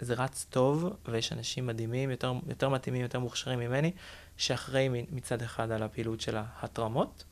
זה 0.00 0.14
רץ 0.14 0.46
טוב, 0.50 0.96
ויש 1.08 1.32
אנשים 1.32 1.66
מדהימים, 1.66 2.10
יותר, 2.10 2.32
יותר 2.48 2.68
מתאימים, 2.68 3.02
יותר 3.02 3.18
מוכשרים 3.18 3.58
ממני, 3.58 3.92
שאחראים 4.36 4.94
מצד 5.10 5.42
אחד 5.42 5.70
על 5.70 5.82
הפעילות 5.82 6.20
של 6.20 6.36
ההתרמות, 6.36 7.24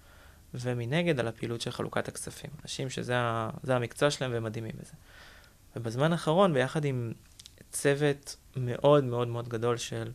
ומנגד 0.60 1.20
על 1.20 1.28
הפעילות 1.28 1.60
של 1.60 1.70
חלוקת 1.70 2.08
הכספים. 2.08 2.50
אנשים 2.62 2.90
שזה 2.90 3.14
המקצוע 3.68 4.10
שלהם 4.10 4.32
והם 4.32 4.44
מדהימים 4.44 4.72
בזה. 4.80 4.92
ובזמן 5.76 6.12
האחרון, 6.12 6.54
ביחד 6.54 6.84
עם 6.84 7.12
צוות 7.70 8.36
מאוד 8.56 9.04
מאוד 9.04 9.28
מאוד 9.28 9.48
גדול 9.48 9.76
של 9.76 10.12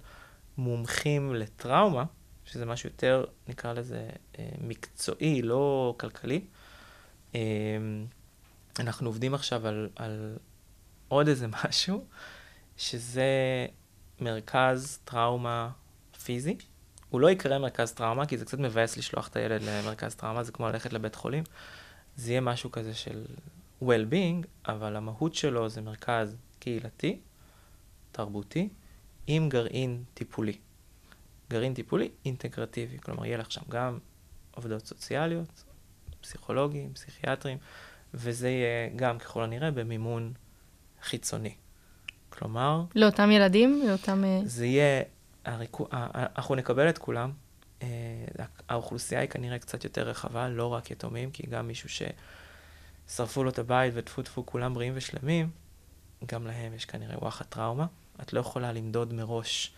מומחים 0.57 1.35
לטראומה, 1.35 2.03
שזה 2.45 2.65
משהו 2.65 2.89
יותר, 2.89 3.25
נקרא 3.47 3.73
לזה, 3.73 4.09
אה, 4.39 4.49
מקצועי, 4.61 5.41
לא 5.41 5.95
כלכלי, 5.99 6.41
אה, 7.35 7.39
אנחנו 8.79 9.09
עובדים 9.09 9.33
עכשיו 9.33 9.67
על, 9.67 9.89
על 9.95 10.37
עוד 11.07 11.27
איזה 11.27 11.47
משהו, 11.65 12.05
שזה 12.77 13.65
מרכז 14.19 14.99
טראומה 15.05 15.69
פיזי. 16.23 16.57
הוא 17.11 17.21
לא 17.21 17.31
יקרא 17.31 17.57
מרכז 17.57 17.91
טראומה, 17.91 18.25
כי 18.25 18.37
זה 18.37 18.45
קצת 18.45 18.59
מבאס 18.59 18.97
לשלוח 18.97 19.27
את 19.27 19.35
הילד 19.35 19.61
למרכז 19.63 20.15
טראומה, 20.15 20.43
זה 20.43 20.51
כמו 20.51 20.67
ללכת 20.67 20.93
לבית 20.93 21.15
חולים. 21.15 21.43
זה 22.15 22.31
יהיה 22.31 22.41
משהו 22.41 22.71
כזה 22.71 22.93
של 22.93 23.25
well-being, 23.83 24.47
אבל 24.65 24.95
המהות 24.95 25.35
שלו 25.35 25.69
זה 25.69 25.81
מרכז 25.81 26.35
קהילתי, 26.59 27.19
תרבותי, 28.11 28.69
עם 29.27 29.49
גרעין 29.49 30.03
טיפולי. 30.13 30.57
גרעין 31.49 31.73
טיפולי 31.73 32.09
אינטגרטיבי, 32.25 32.97
כלומר 32.99 33.25
יהיה 33.25 33.37
לך 33.37 33.51
שם 33.51 33.61
גם 33.69 33.99
עובדות 34.51 34.85
סוציאליות, 34.85 35.63
פסיכולוגים, 36.21 36.93
פסיכיאטרים, 36.93 37.57
וזה 38.13 38.49
יהיה 38.49 38.89
גם 38.95 39.19
ככל 39.19 39.43
הנראה 39.43 39.71
במימון 39.71 40.33
חיצוני. 41.03 41.53
כלומר, 42.29 42.83
לאותם 42.95 43.31
ילדים, 43.31 43.83
לאותם... 43.87 44.23
אה, 44.23 44.41
זה 44.45 44.65
יהיה, 44.65 45.03
הריקו, 45.45 45.87
אנחנו 45.91 46.55
נקבל 46.55 46.89
את 46.89 46.97
כולם. 46.97 47.31
אה, 47.81 47.87
האוכלוסייה 48.69 49.21
היא 49.21 49.29
כנראה 49.29 49.59
קצת 49.59 49.83
יותר 49.83 50.09
רחבה, 50.09 50.49
לא 50.49 50.73
רק 50.73 50.91
יתומים, 50.91 51.31
כי 51.31 51.47
גם 51.47 51.67
מישהו 51.67 51.89
ששרפו 53.07 53.43
לו 53.43 53.49
את 53.49 53.59
הבית 53.59 53.93
וטפו 53.97 54.21
טפו 54.21 54.45
כולם 54.45 54.73
בריאים 54.73 54.93
ושלמים, 54.95 55.49
גם 56.25 56.47
להם 56.47 56.73
יש 56.73 56.85
כנראה 56.85 57.17
וואחד 57.17 57.45
טראומה. 57.45 57.85
את 58.21 58.33
לא 58.33 58.39
יכולה 58.39 58.71
למדוד 58.71 59.13
מראש 59.13 59.73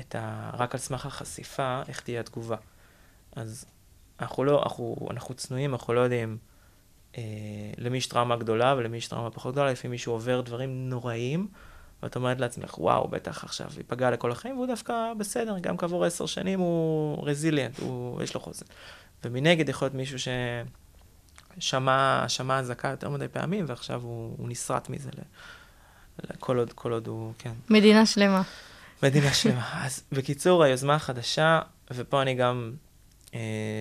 את 0.00 0.14
ה... 0.14 0.50
רק 0.52 0.74
על 0.74 0.80
סמך 0.80 1.06
החשיפה, 1.06 1.82
איך 1.88 2.00
תהיה 2.00 2.20
התגובה. 2.20 2.56
אז 3.36 3.64
אנחנו 4.20 4.44
לא, 4.44 4.62
אנחנו, 4.62 5.08
אנחנו 5.10 5.34
צנועים, 5.34 5.72
אנחנו 5.72 5.94
לא 5.94 6.00
יודעים 6.00 6.38
אה, 7.18 7.22
למי 7.78 7.98
יש 7.98 8.06
טראומה 8.06 8.36
גדולה 8.36 8.74
ולמי 8.78 8.96
יש 8.96 9.08
טראומה 9.08 9.30
פחות 9.30 9.52
גדולה, 9.54 9.72
לפעמים 9.72 9.90
מישהו 9.90 10.12
עובר 10.12 10.40
דברים 10.40 10.88
נוראיים, 10.88 11.48
ואת 12.02 12.16
אומרת 12.16 12.40
לעצמך, 12.40 12.78
וואו, 12.78 13.08
בטח 13.08 13.44
עכשיו 13.44 13.66
ייפגע 13.76 14.10
לכל 14.10 14.32
החיים, 14.32 14.56
והוא 14.56 14.66
דווקא 14.66 15.12
בסדר, 15.18 15.58
גם 15.58 15.76
כעבור 15.76 16.04
עשר 16.04 16.26
שנים 16.26 16.60
הוא 16.60 17.28
רזיליאנט, 17.28 17.78
הוא, 17.78 18.22
יש 18.22 18.34
לו 18.34 18.40
חוזן. 18.40 18.66
ומנגד 19.24 19.68
יכול 19.68 19.86
להיות 19.86 19.94
מישהו 19.94 20.18
ששמע 21.58 22.24
שמע 22.28 22.58
אזעקה 22.58 22.88
יותר 22.88 23.10
מדי 23.10 23.28
פעמים, 23.28 23.64
ועכשיו 23.68 24.02
הוא, 24.02 24.34
הוא 24.38 24.48
נסרט 24.48 24.88
מזה, 24.88 25.10
ל, 25.18 25.20
כל, 26.40 26.58
עוד, 26.58 26.72
כל 26.72 26.92
עוד 26.92 27.06
הוא, 27.06 27.32
כן. 27.38 27.52
מדינה 27.70 28.06
שלמה. 28.06 28.42
מדינה 29.02 29.32
שלמה. 29.40 29.84
אז 29.84 30.02
בקיצור, 30.12 30.62
היוזמה 30.62 30.94
החדשה, 30.94 31.60
ופה 31.90 32.22
אני 32.22 32.34
גם, 32.34 32.72
אה, 33.34 33.40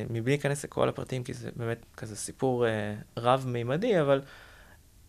מבלי 0.10 0.32
להיכנס 0.32 0.64
לכל 0.64 0.90
הפרטים, 0.90 1.24
כי 1.24 1.34
זה 1.34 1.50
באמת 1.56 1.86
כזה 1.98 2.16
סיפור 2.16 2.68
אה, 2.68 2.94
רב-מימדי, 3.18 4.02
אבל 4.02 4.22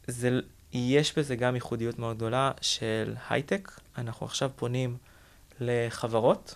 זה, 0.06 0.40
יש 0.72 1.18
בזה 1.18 1.36
גם 1.36 1.54
ייחודיות 1.54 1.98
מאוד 1.98 2.16
גדולה 2.16 2.50
של 2.60 3.14
הייטק. 3.30 3.70
אנחנו 3.98 4.26
עכשיו 4.26 4.50
פונים 4.56 4.96
לחברות, 5.60 6.54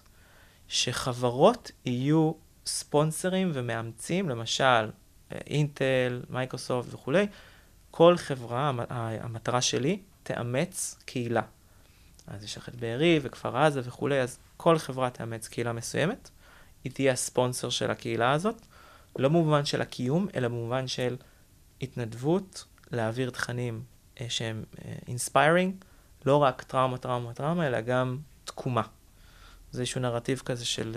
שחברות 0.69 1.71
יהיו 1.85 2.33
ספונסרים 2.67 3.51
ומאמצים, 3.55 4.29
למשל 4.29 4.91
אינטל, 5.31 6.23
מייקרוסופט 6.31 6.95
וכולי. 6.95 7.27
כל 7.91 8.17
חברה, 8.17 8.69
המ- 8.69 8.81
המטרה 9.21 9.61
שלי, 9.61 10.01
תאמץ 10.23 10.97
קהילה. 11.05 11.43
אז 12.27 12.45
יש 12.45 12.57
לך 12.57 12.69
את 12.69 12.77
בארי 12.77 13.21
וכפר 13.23 13.57
עזה 13.57 13.81
וכולי, 13.85 14.21
אז 14.21 14.39
כל 14.57 14.79
חברה 14.79 15.11
תאמץ 15.11 15.49
קהילה 15.49 15.73
מסוימת, 15.73 16.31
היא 16.85 16.93
תהיה 16.93 17.13
הספונסר 17.13 17.71
של 17.71 17.91
הקהילה 17.91 18.33
הזאת, 18.33 18.67
לא 19.19 19.29
במובן 19.29 19.65
של 19.65 19.83
הקיום, 19.83 20.29
אלא 20.35 20.49
במובן 20.49 20.89
של 20.89 21.17
התנדבות, 21.83 22.65
להעביר 22.93 23.31
תכנים 23.31 23.83
שהם 24.29 24.65
inspiring, 25.09 25.75
לא 26.27 26.37
רק 26.37 26.63
טראומה, 26.63 26.99
טראומה, 26.99 27.35
טראומה, 27.35 27.67
אלא 27.67 27.81
גם 27.81 28.19
תקומה. 28.45 28.83
זה 29.73 29.81
איזשהו 29.81 30.01
נרטיב 30.01 30.43
כזה 30.45 30.65
של 30.65 30.97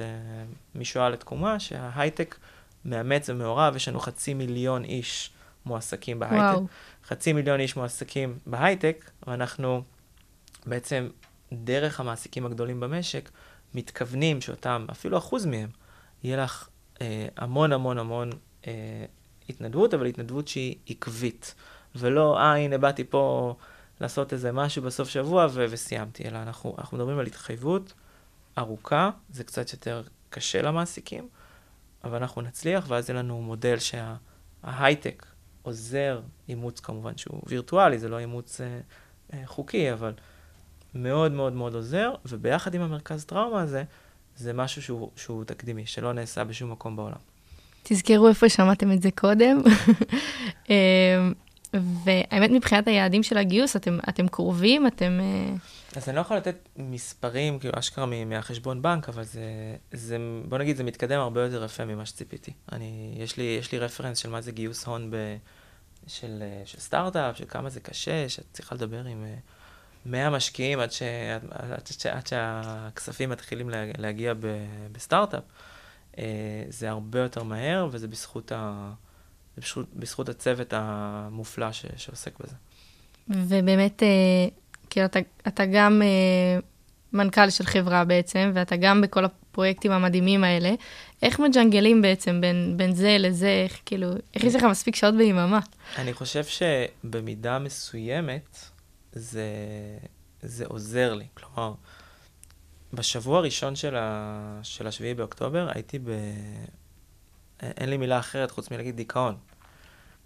משואה 0.76 1.10
לתקומה, 1.10 1.60
שההייטק 1.60 2.36
מאמץ 2.86 3.30
ומעורב, 3.30 3.76
יש 3.76 3.88
לנו 3.88 4.00
חצי 4.00 4.34
מיליון 4.34 4.84
איש 4.84 5.32
מועסקים 5.66 6.20
בהייטק. 6.20 6.38
וואו. 6.38 6.68
חצי 7.08 7.34
מיליון 7.34 7.60
איש 7.60 7.76
מועסקים 7.76 8.38
בהייטק, 8.46 9.12
ואנחנו 9.28 9.84
בעצם, 10.66 11.10
דרך 11.54 12.00
המעסיקים 12.00 12.46
הגדולים 12.46 12.80
במשק, 12.80 13.30
מתכוונים 13.74 14.42
שאותם, 14.42 14.86
אפילו 14.92 15.18
אחוז 15.18 15.46
מהם, 15.46 15.70
יהיה 16.24 16.44
לך 16.44 16.70
אה, 17.02 17.28
המון 17.38 17.74
המון 17.74 17.98
המון 17.98 18.30
אה, 18.68 19.06
התנדבות, 19.50 19.94
אבל 19.94 20.06
התנדבות 20.06 20.48
שהיא 20.48 20.76
עקבית. 20.88 21.56
ולא, 21.96 22.40
אה, 22.40 22.56
הנה 22.56 22.78
באתי 22.78 23.04
פה 23.04 23.56
לעשות 24.02 24.34
איזה 24.34 24.52
משהו 24.52 24.82
בסוף 24.82 25.10
שבוע 25.10 25.48
ו- 25.50 25.66
וסיימתי, 25.70 26.28
אלא 26.28 26.38
אנחנו, 26.38 26.76
אנחנו 26.78 26.98
מדברים 26.98 27.20
על 27.20 27.26
התחייבות 27.26 27.94
ארוכה, 28.58 29.10
זה 29.30 29.44
קצת 29.44 29.72
יותר 29.72 30.04
קשה 30.30 30.62
למעסיקים, 30.62 31.28
אבל 32.04 32.18
אנחנו 32.18 32.42
נצליח, 32.42 32.86
ואז 32.88 33.10
יהיה 33.10 33.20
לנו 33.20 33.42
מודל 33.42 33.76
שההייטק 33.80 35.26
עוזר, 35.62 36.22
אימוץ 36.50 36.80
כמובן 36.80 37.18
שהוא 37.18 37.42
וירטואלי, 37.48 38.00
זה 38.00 38.10
לא 38.10 38.20
אימוץ 38.20 38.62
אה, 38.62 38.80
אה, 39.34 39.42
חוקי, 39.46 39.94
אבל 39.94 40.14
מאוד 40.96 41.32
מאוד 41.32 41.54
מאוד 41.54 41.76
עוזר, 41.76 42.14
וביחד 42.26 42.74
עם 42.74 42.82
המרכז 42.82 43.26
טראומה 43.26 43.62
הזה, 43.62 43.84
זה 44.36 44.54
משהו 44.54 44.82
שהוא, 44.82 45.12
שהוא 45.16 45.44
תקדימי, 45.44 45.86
שלא 45.86 46.14
נעשה 46.14 46.44
בשום 46.44 46.72
מקום 46.72 46.96
בעולם. 46.96 47.18
תזכרו 47.84 48.28
איפה 48.28 48.50
שמעתם 48.50 48.92
את 48.92 49.02
זה 49.02 49.10
קודם. 49.12 49.62
אמ, 51.76 51.80
והאמת, 52.04 52.50
מבחינת 52.52 52.88
היעדים 52.88 53.24
של 53.24 53.38
הגיוס, 53.38 53.76
אתם, 53.76 53.98
אתם 54.10 54.28
קרובים, 54.28 54.88
אתם... 54.88 55.20
אה, 55.22 55.54
אז 55.96 56.10
אני 56.10 56.16
לא 56.16 56.22
יכול 56.22 56.38
לתת 56.38 56.70
מספרים, 56.78 57.60
כאילו, 57.60 57.80
אשכרה 57.80 58.06
מהחשבון 58.06 58.82
בנק, 58.82 59.10
אבל 59.10 59.24
זה, 59.24 59.42
זה, 59.92 60.18
בוא 60.46 60.58
נגיד, 60.58 60.78
זה 60.78 60.84
מתקדם 60.84 61.20
הרבה 61.20 61.42
יותר 61.42 61.64
יפה 61.64 61.86
ממה 61.86 62.06
שציפיתי. 62.06 62.52
אני, 62.72 63.16
יש 63.18 63.38
לי, 63.38 63.58
יש 63.60 63.72
לי 63.72 63.80
רפרנס 63.80 64.18
של 64.18 64.30
מה 64.30 64.42
זה 64.42 64.52
גיוס 64.52 64.86
הון 64.86 65.12
ב, 65.12 65.16
של, 66.08 66.38
אה, 66.42 66.62
של 66.66 66.80
סטארט-אפ, 66.80 67.38
של 67.38 67.46
כמה 67.48 67.70
זה 67.70 67.80
קשה, 67.80 68.30
שאת 68.30 68.46
צריכה 68.54 68.76
לדבר 68.76 69.06
עם 69.06 69.24
אה, 69.24 69.36
100 70.06 70.30
משקיעים 70.30 70.80
עד, 70.80 70.92
ש, 70.92 71.02
עד, 71.52 71.72
עד, 71.72 71.88
ש, 71.88 72.06
עד 72.06 72.28
שהכספים 72.28 73.30
מתחילים 73.30 73.70
לה, 73.70 73.86
להגיע 73.98 74.34
בסטארט-אפ. 74.92 75.44
אה, 76.18 76.64
זה 76.70 76.90
הרבה 76.90 77.20
יותר 77.20 77.44
מהר, 77.44 77.88
וזה 77.92 78.08
בזכות, 78.08 78.52
ה, 78.52 78.92
זה 79.60 79.66
בזכות, 79.66 79.86
בזכות 79.94 80.30
הצוות 80.30 80.74
המופלא 80.74 81.72
ש, 81.72 81.86
שעוסק 81.98 82.40
בזה. 82.40 82.56
ובאמת, 83.28 84.04
אה, 84.04 84.08
כאילו, 84.90 85.06
אתה, 85.06 85.20
אתה 85.48 85.66
גם 85.66 86.02
אה, 86.02 86.60
מנכ"ל 87.14 87.50
של 87.50 87.64
חברה 87.64 88.06
בעצם, 88.06 88.52
ואתה 88.54 88.76
גם 88.76 89.02
בכל 89.02 89.26
הפרויקטים 89.26 89.92
המדהימים 89.92 90.44
האלה. 90.44 90.74
איך 91.22 91.40
מג'נגלים 91.40 92.02
בעצם 92.02 92.42
בין, 92.42 92.74
בין 92.78 92.96
זה 92.96 93.18
לזה, 93.20 93.62
איך 93.64 93.80
כאילו, 93.86 94.08
איך 94.36 94.44
יש 94.44 94.56
לך 94.56 94.64
מספיק 94.64 94.96
שעות 94.96 95.16
ביממה? 95.16 95.60
אני 95.98 96.14
חושב 96.14 96.44
שבמידה 96.44 97.60
מסוימת 97.60 98.58
זה, 99.12 99.48
זה 100.42 100.66
עוזר 100.66 101.14
לי. 101.14 101.26
כלומר, 101.34 101.74
בשבוע 102.94 103.38
הראשון 103.38 103.76
של, 103.76 103.96
ה, 103.96 104.60
של 104.64 104.88
השביעי 104.88 105.14
באוקטובר 105.14 105.68
הייתי 105.74 106.00
ב... 106.00 106.10
אין 107.62 107.90
לי 107.90 107.98
מילה 107.98 108.20
אחרת 108.20 108.52
חוץ 108.52 108.72
מלהגיד 108.72 108.96
דיכאון. 108.96 109.36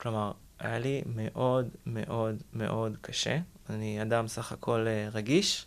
כלומר, 0.03 0.31
היה 0.59 0.79
לי 0.79 1.01
מאוד 1.05 1.69
מאוד 1.85 2.35
מאוד 2.53 2.97
קשה. 3.01 3.37
אני 3.69 4.01
אדם 4.01 4.27
סך 4.27 4.51
הכל 4.51 4.87
אה, 4.87 5.09
רגיש, 5.13 5.65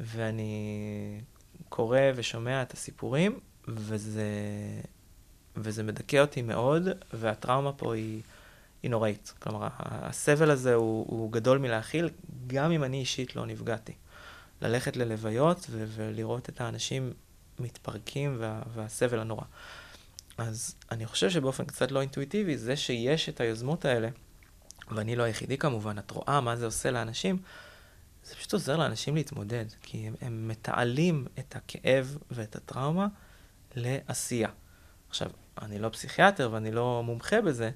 ואני 0.00 1.20
קורא 1.68 2.00
ושומע 2.14 2.62
את 2.62 2.72
הסיפורים, 2.72 3.40
וזה, 3.68 4.24
וזה 5.56 5.82
מדכא 5.82 6.16
אותי 6.16 6.42
מאוד, 6.42 6.82
והטראומה 7.12 7.72
פה 7.72 7.94
היא, 7.94 8.22
היא 8.82 8.90
נוראית. 8.90 9.34
כלומר, 9.38 9.68
הסבל 9.78 10.50
הזה 10.50 10.74
הוא, 10.74 11.06
הוא 11.08 11.32
גדול 11.32 11.58
מלהכיל, 11.58 12.10
גם 12.46 12.70
אם 12.70 12.84
אני 12.84 13.00
אישית 13.00 13.36
לא 13.36 13.46
נפגעתי. 13.46 13.92
ללכת 14.62 14.96
ללוויות 14.96 15.66
ו- 15.70 15.84
ולראות 15.88 16.48
את 16.48 16.60
האנשים 16.60 17.12
מתפרקים 17.58 18.36
וה- 18.38 18.62
והסבל 18.74 19.18
הנורא. 19.18 19.44
אז 20.38 20.74
אני 20.90 21.06
חושב 21.06 21.30
שבאופן 21.30 21.64
קצת 21.64 21.90
לא 21.90 22.00
אינטואיטיבי, 22.00 22.58
זה 22.58 22.76
שיש 22.76 23.28
את 23.28 23.40
היוזמות 23.40 23.84
האלה, 23.84 24.08
ואני 24.90 25.16
לא 25.16 25.22
היחידי 25.22 25.58
כמובן, 25.58 25.98
את 25.98 26.10
רואה 26.10 26.40
מה 26.40 26.56
זה 26.56 26.66
עושה 26.66 26.90
לאנשים, 26.90 27.38
זה 28.24 28.34
פשוט 28.34 28.52
עוזר 28.52 28.76
לאנשים 28.76 29.14
להתמודד, 29.14 29.64
כי 29.82 30.06
הם, 30.06 30.14
הם 30.20 30.48
מתעלים 30.48 31.26
את 31.38 31.56
הכאב 31.56 32.18
ואת 32.30 32.56
הטראומה 32.56 33.06
לעשייה. 33.76 34.48
עכשיו, 35.08 35.30
אני 35.62 35.78
לא 35.78 35.88
פסיכיאטר 35.88 36.50
ואני 36.52 36.70
לא 36.70 37.02
מומחה 37.04 37.40
בזה, 37.40 37.70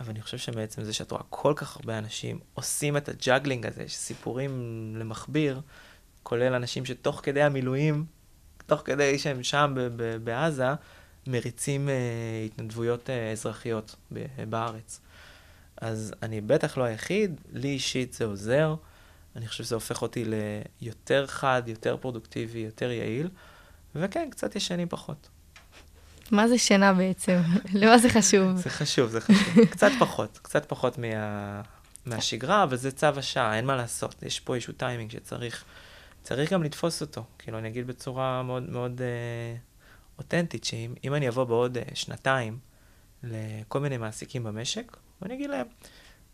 אבל 0.00 0.10
אני 0.10 0.22
חושב 0.22 0.38
שמעצם 0.38 0.84
זה 0.84 0.92
שאת 0.92 1.10
רואה 1.10 1.22
כל 1.30 1.52
כך 1.56 1.76
הרבה 1.76 1.98
אנשים 1.98 2.40
עושים 2.54 2.96
את 2.96 3.08
ה 3.08 3.14
juggling 3.14 3.66
הזה, 3.66 3.82
יש 3.82 3.96
סיפורים 3.96 4.52
למכביר, 4.96 5.60
כולל 6.22 6.54
אנשים 6.54 6.84
שתוך 6.84 7.20
כדי 7.22 7.42
המילואים, 7.42 8.04
תוך 8.66 8.82
כדי 8.84 9.18
שהם 9.18 9.42
שם 9.42 9.74
בעזה, 10.24 10.74
מריצים 11.26 11.88
אה, 11.88 11.94
התנדבויות 12.46 13.10
אה, 13.10 13.32
אזרחיות 13.32 13.96
ב- 14.12 14.50
בארץ. 14.50 15.00
אז 15.76 16.14
אני 16.22 16.40
בטח 16.40 16.78
לא 16.78 16.84
היחיד, 16.84 17.40
לי 17.52 17.68
אישית 17.68 18.12
זה 18.12 18.24
עוזר. 18.24 18.74
אני 19.36 19.48
חושב 19.48 19.64
שזה 19.64 19.74
הופך 19.74 20.02
אותי 20.02 20.24
ליותר 20.80 21.26
חד, 21.26 21.62
יותר 21.66 21.96
פרודוקטיבי, 21.96 22.58
יותר 22.58 22.90
יעיל, 22.90 23.28
וכן, 23.94 24.28
קצת 24.30 24.56
ישנים 24.56 24.88
פחות. 24.88 25.28
מה 26.30 26.48
זה 26.48 26.58
שינה 26.58 26.92
בעצם? 26.92 27.40
למה 27.80 27.98
זה 27.98 28.08
חשוב? 28.08 28.56
זה 28.56 28.70
חשוב, 28.70 29.10
זה 29.10 29.20
חשוב. 29.20 29.64
קצת 29.72 29.90
פחות, 29.98 30.38
קצת 30.42 30.64
פחות 30.68 30.98
מה... 30.98 31.62
מהשגרה, 32.06 32.62
אבל 32.62 32.76
זה 32.76 32.90
צו 32.90 33.06
השעה, 33.06 33.56
אין 33.56 33.64
מה 33.64 33.76
לעשות. 33.76 34.22
יש 34.22 34.40
פה 34.40 34.54
איזשהו 34.54 34.72
טיימינג 34.72 35.10
שצריך 35.10 35.64
צריך 36.22 36.52
גם 36.52 36.62
לתפוס 36.62 37.00
אותו. 37.00 37.24
כאילו, 37.38 37.58
אני 37.58 37.68
אגיד 37.68 37.86
בצורה 37.86 38.42
מאוד 38.42 38.70
מאוד 38.70 39.00
אה, 39.00 39.56
אותנטית, 40.22 40.64
שאם 40.64 40.94
אם 41.04 41.14
אני 41.14 41.28
אבוא 41.28 41.44
בעוד 41.44 41.78
אה, 41.78 41.82
שנתיים 41.94 42.58
לכל 43.22 43.80
מיני 43.80 43.96
מעסיקים 43.96 44.44
במשק, 44.44 44.96
ואני 45.22 45.34
אגיד 45.34 45.50
להם, 45.50 45.66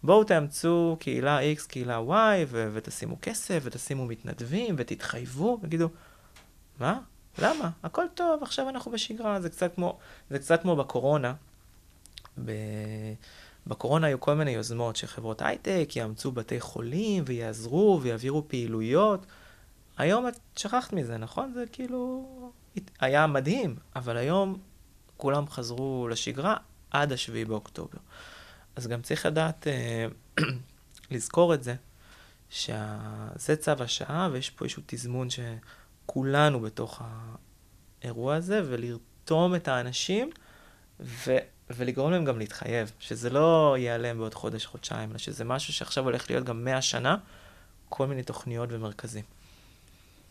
בואו 0.03 0.24
תאמצו 0.24 0.96
קהילה 1.01 1.40
X, 1.40 1.66
קהילה 1.68 1.98
Y, 1.98 2.46
ו- 2.48 2.70
ותשימו 2.72 3.16
כסף, 3.22 3.61
ותשימו 3.62 4.07
מתנדבים, 4.07 4.74
ותתחייבו, 4.79 5.59
ויגידו, 5.62 5.88
מה? 6.81 7.01
למה? 7.38 7.70
הכל 7.83 8.05
טוב, 8.14 8.42
עכשיו 8.42 8.68
אנחנו 8.68 8.90
בשגרה. 8.90 9.40
זה 9.40 9.51
קצת 9.51 9.74
כמו, 9.74 9.98
זה 10.31 10.38
קצת 10.38 10.62
כמו 10.62 10.77
בקורונה. 10.77 11.35
ב... 12.44 12.51
בקורונה 13.66 14.07
היו 14.07 14.20
כל 14.20 14.35
מיני 14.35 14.51
יוזמות 14.51 14.96
שחברות 14.96 15.42
הייטק 15.42 15.88
יאמצו 15.96 16.33
בתי 16.33 16.61
חולים 16.61 17.24
ויעזרו 17.27 18.01
ויעבירו 18.03 18.48
פעילויות. 18.48 19.27
היום 19.98 20.29
את 20.29 20.38
שכחת 20.57 20.92
מזה, 20.92 21.16
נכון? 21.16 21.53
זה 21.55 21.64
כאילו 21.72 22.24
היה 23.01 23.27
מדהים, 23.27 23.77
אבל 23.97 24.17
היום 24.17 24.59
כולם 25.17 25.49
חזרו 25.49 26.09
לשגרה 26.11 26.57
עד 26.91 27.12
השביעי 27.12 27.45
באוקטובר. 27.45 27.99
אז 28.77 28.87
גם 28.87 29.03
צריך 29.03 29.27
לדעת 29.27 29.67
אה, 29.67 30.07
לזכור 31.11 31.55
את 31.55 31.62
זה, 31.62 31.75
שזה 32.51 33.57
צו 33.59 33.73
השעה 33.79 34.29
ויש 34.33 34.51
פה 34.51 34.64
איזשהו 34.64 34.83
תזמון 34.87 35.29
שכולנו 35.31 36.61
בתוך 36.61 37.03
האירוע 38.03 38.35
הזה, 38.35 38.62
ולרתום 38.64 39.55
את 39.55 39.69
האנשים 39.69 40.31
ו... 41.01 41.37
ולגרום 41.71 42.11
להם 42.11 42.25
גם 42.25 42.38
להתחייב, 42.38 42.93
שזה 43.01 43.31
לא 43.31 43.77
ייעלם 43.79 44.19
בעוד 44.19 44.35
חודש, 44.35 44.67
חודשיים, 44.67 45.11
אלא 45.11 45.19
שזה 45.19 45.45
משהו 45.45 45.73
שעכשיו 45.73 46.05
הולך 46.05 46.31
להיות 46.31 46.45
גם 46.45 46.64
100 46.64 46.83
שנה, 46.83 47.17
כל 47.88 48.07
מיני 48.07 48.23
תוכניות 48.23 48.69
ומרכזים. 48.73 49.25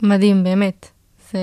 מדהים, 0.01 0.43
באמת. 0.43 0.89
זה, 1.31 1.39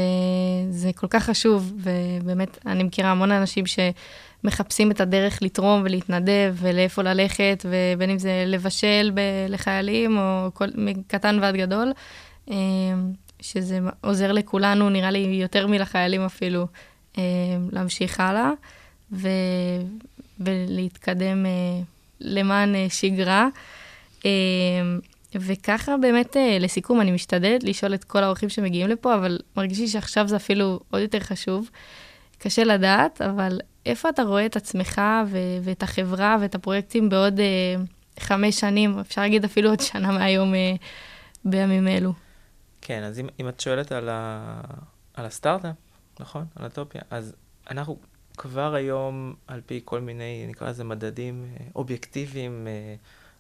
זה 0.71 0.91
כל 0.93 1.07
כך 1.11 1.25
חשוב, 1.25 1.73
ובאמת, 1.77 2.59
אני 2.67 2.83
מכירה 2.83 3.11
המון 3.11 3.31
אנשים 3.33 3.65
שמחפשים 3.67 4.91
את 4.91 5.01
הדרך 5.01 5.43
לתרום 5.43 5.83
ולהתנדב 5.85 6.55
ולאיפה 6.57 7.03
ללכת, 7.03 7.67
ובין 7.69 8.11
אם 8.11 8.19
זה 8.19 8.45
לבשל 8.47 9.11
ב- 9.15 9.47
לחיילים, 9.49 10.19
או 10.19 10.49
כל, 10.55 10.67
מקטן 10.75 11.39
ועד 11.43 11.57
גדול, 11.57 11.93
אה, 12.51 12.57
שזה 13.41 13.79
עוזר 14.01 14.33
לכולנו, 14.33 14.91
נראה 14.91 15.11
לי 15.11 15.19
יותר 15.19 15.67
מלחיילים 15.67 16.21
אפילו, 16.21 16.67
אה, 17.19 17.23
להמשיך 17.73 18.21
הלאה, 18.21 18.51
ו, 19.13 19.29
ולהתקדם 20.41 21.47
אה, 21.47 21.51
למען 22.21 22.75
שגרה. 22.89 23.49
וככה 25.41 25.97
באמת, 25.97 26.37
אה, 26.37 26.59
לסיכום, 26.61 27.01
אני 27.01 27.11
משתדלת 27.11 27.65
לשאול 27.65 27.95
את 27.95 28.05
כל 28.05 28.25
האורחים 28.25 28.49
שמגיעים 28.49 28.89
לפה, 28.89 29.15
אבל 29.15 29.39
מרגיש 29.57 29.79
לי 29.79 29.89
שעכשיו 29.89 30.29
זה 30.29 30.37
אפילו 30.37 30.81
עוד 30.91 31.03
יותר 31.03 31.21
חשוב. 31.21 31.71
קשה 32.39 32.65
לדעת, 32.65 33.23
אבל 33.23 33.61
איפה 33.87 34.09
אתה 34.09 34.23
רואה 34.23 34.47
את 34.47 34.57
עצמך 34.57 35.01
ו- 35.27 35.59
ואת 35.63 35.83
החברה 35.83 36.37
ואת 36.41 36.55
הפרויקטים 36.55 37.09
בעוד 37.09 37.41
אה, 37.41 37.75
חמש 38.21 38.61
שנים, 38.61 38.99
אפשר 38.99 39.21
להגיד 39.21 39.45
אפילו 39.45 39.71
עוד 39.71 39.81
שנה 39.81 40.13
מהיום 40.13 40.55
אה, 40.55 40.75
בימים 41.45 41.89
אלו? 41.89 42.13
כן, 42.81 43.03
אז 43.03 43.21
אם, 43.21 43.27
אם 43.41 43.49
את 43.49 43.61
שואלת 43.61 43.93
על, 43.93 44.09
ה, 44.09 44.61
על 45.15 45.27
הסטארט-אפ, 45.27 45.75
נכון? 46.21 46.45
על 46.57 46.67
אטופיה, 46.67 47.03
אז 47.11 47.35
אנחנו 47.71 47.99
כבר 48.37 48.75
היום, 48.75 49.35
על 49.47 49.61
פי 49.67 49.81
כל 49.85 50.01
מיני, 50.01 50.47
נקרא 50.49 50.69
לזה 50.69 50.85
מדדים 50.85 51.45
אה, 51.45 51.67
אובייקטיביים, 51.75 52.67
אה, 52.67 52.95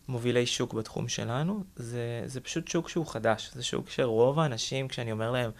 מובילי 0.08 0.46
שוק 0.46 0.72
בתחום 0.72 1.08
שלנו, 1.08 1.64
זה, 1.76 2.22
זה 2.26 2.40
פשוט 2.40 2.68
שוק 2.68 2.88
שהוא 2.88 3.06
חדש. 3.06 3.50
זה 3.54 3.62
שוק 3.62 3.90
שרוב 3.90 4.38
האנשים, 4.38 4.88
כשאני 4.88 5.12
אומר 5.12 5.30
להם, 5.30 5.50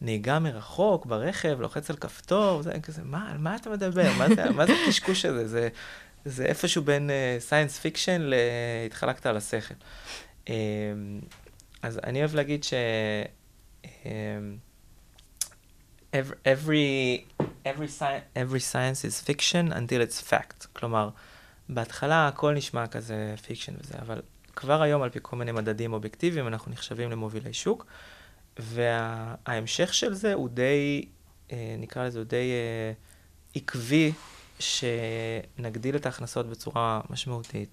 נהיגה 0.00 0.38
מרחוק, 0.38 1.06
ברכב, 1.06 1.60
לוחץ 1.60 1.90
על 1.90 1.96
כפתור, 1.96 2.62
זה 2.62 2.80
כזה, 2.82 3.02
מה, 3.04 3.30
על 3.30 3.38
מה 3.38 3.56
אתה 3.56 3.70
מדבר? 3.70 4.12
מה 4.18 4.28
זה, 4.34 4.50
מה 4.50 4.66
זה 4.66 4.72
הקשקוש 4.82 5.24
הזה? 5.24 5.48
זה, 5.48 5.68
זה 6.24 6.46
איפשהו 6.46 6.82
בין 6.82 7.10
science 7.38 7.78
uh, 7.78 7.80
fiction 7.80 8.20
ל"התחלקת 8.20 9.26
על 9.26 9.36
השכל". 9.36 9.74
Um, 10.44 10.48
אז 11.82 12.00
אני 12.04 12.18
אוהב 12.18 12.34
להגיד 12.34 12.64
ש... 12.64 12.74
Um, 13.84 14.06
every, 16.12 17.24
every, 17.64 17.88
sci- 17.98 18.24
every 18.34 18.60
science 18.60 19.04
is 19.04 19.20
fiction 19.20 19.72
until 19.72 20.00
it's 20.00 20.20
fact. 20.30 20.66
כלומר, 20.72 21.10
בהתחלה 21.68 22.28
הכל 22.28 22.54
נשמע 22.54 22.86
כזה 22.86 23.34
fiction 23.46 23.72
וזה, 23.80 23.94
אבל 24.02 24.22
כבר 24.56 24.82
היום 24.82 25.02
על 25.02 25.10
פי 25.10 25.18
כל 25.22 25.36
מיני 25.36 25.52
מדדים 25.52 25.92
אובייקטיביים 25.92 26.46
אנחנו 26.46 26.72
נחשבים 26.72 27.10
למובילי 27.10 27.52
שוק, 27.52 27.86
וההמשך 28.58 29.94
של 29.94 30.14
זה 30.14 30.34
הוא 30.34 30.48
די, 30.48 31.08
אה, 31.52 31.76
נקרא 31.78 32.06
לזה, 32.06 32.18
הוא 32.18 32.26
די 32.26 32.50
אה, 32.52 32.92
עקבי, 33.54 34.12
שנגדיל 34.58 35.96
את 35.96 36.06
ההכנסות 36.06 36.46
בצורה 36.46 37.00
משמעותית. 37.10 37.68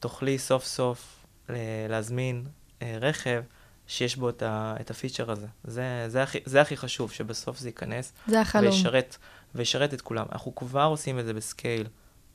תוכלי 0.00 0.38
סוף 0.38 0.64
סוף 0.64 1.26
אה, 1.50 1.54
להזמין 1.88 2.46
רכב 2.82 3.42
שיש 3.86 4.16
בו 4.16 4.28
את, 4.28 4.42
ה, 4.42 4.76
את 4.80 4.90
הפיצ'ר 4.90 5.30
הזה. 5.30 5.46
זה, 5.64 6.04
זה, 6.08 6.22
הכי, 6.22 6.38
זה 6.44 6.60
הכי 6.60 6.76
חשוב, 6.76 7.12
שבסוף 7.12 7.58
זה 7.58 7.68
ייכנס. 7.68 8.12
זה 8.26 8.40
החלום. 8.40 8.72
וישרת, 8.72 9.16
וישרת 9.54 9.94
את 9.94 10.00
כולם. 10.00 10.26
אנחנו 10.32 10.54
כבר 10.54 10.84
עושים 10.84 11.18
את 11.18 11.24
זה 11.24 11.34
ב 11.34 11.43
scale 11.43 11.86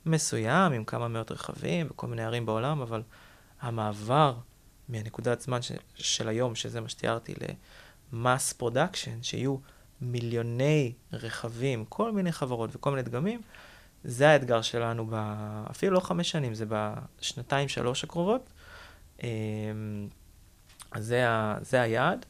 מסוים, 0.05 0.73
עם 0.73 0.83
כמה 0.83 1.07
מאות 1.07 1.31
רכבים, 1.31 1.87
בכל 1.87 2.07
מיני 2.07 2.23
ערים 2.23 2.45
בעולם, 2.45 2.81
אבל 2.81 3.01
המעבר 3.61 4.35
מהנקודת 4.89 5.41
זמן 5.41 5.61
ש, 5.61 5.71
של 5.95 6.27
היום, 6.27 6.55
שזה 6.55 6.81
מה 6.81 6.89
שתיארתי, 6.89 7.33
ל 8.13 8.21
mass 8.21 8.53
production, 8.53 9.23
שיהיו 9.23 9.57
מיליוני 10.01 10.93
רכבים, 11.13 11.85
כל 11.89 12.11
מיני 12.11 12.31
חברות 12.31 12.69
וכל 12.73 12.89
מיני 12.89 13.03
דגמים, 13.03 13.41
זה 14.03 14.29
האתגר 14.29 14.61
שלנו, 14.61 15.07
ב... 15.09 15.13
אפילו 15.71 15.93
לא 15.93 15.99
חמש 15.99 16.31
שנים, 16.31 16.53
זה 16.53 16.65
בשנתיים, 16.69 17.67
שלוש 17.67 18.03
הקרובות. 18.03 18.49
אמ, 19.23 19.27
אז 20.91 21.05
זה, 21.05 21.29
ה... 21.29 21.57
זה 21.61 21.81
היעד, 21.81 22.25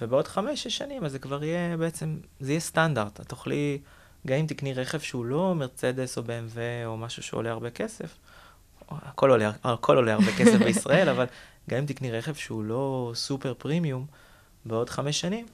ובעוד 0.00 0.28
חמש, 0.28 0.62
שש 0.62 0.78
שנים, 0.78 1.04
אז 1.04 1.12
זה 1.12 1.18
כבר 1.18 1.44
יהיה 1.44 1.76
בעצם, 1.76 2.18
זה 2.40 2.52
יהיה 2.52 2.60
סטנדרט. 2.60 3.20
את 3.20 3.28
תוכלי, 3.28 3.78
גם 4.26 4.36
אם 4.36 4.46
תקני 4.46 4.74
רכב 4.74 5.00
שהוא 5.00 5.24
לא 5.24 5.54
מרצדס 5.54 6.18
או 6.18 6.22
BMW 6.22 6.86
או 6.86 6.96
משהו 6.96 7.22
שעולה 7.22 7.50
הרבה 7.50 7.70
כסף, 7.70 8.16
הכל 8.90 9.30
עולה, 9.30 9.50
הכל 9.64 9.96
עולה 9.96 10.12
הרבה 10.12 10.32
כסף 10.38 10.58
בישראל, 10.64 11.08
אבל 11.08 11.26
גם 11.70 11.78
אם 11.78 11.86
תקני 11.86 12.12
רכב 12.12 12.34
שהוא 12.34 12.64
לא 12.64 13.12
סופר 13.14 13.54
פרימיום, 13.54 14.06
בעוד 14.64 14.90
חמש 14.90 15.20
שנים, 15.20 15.46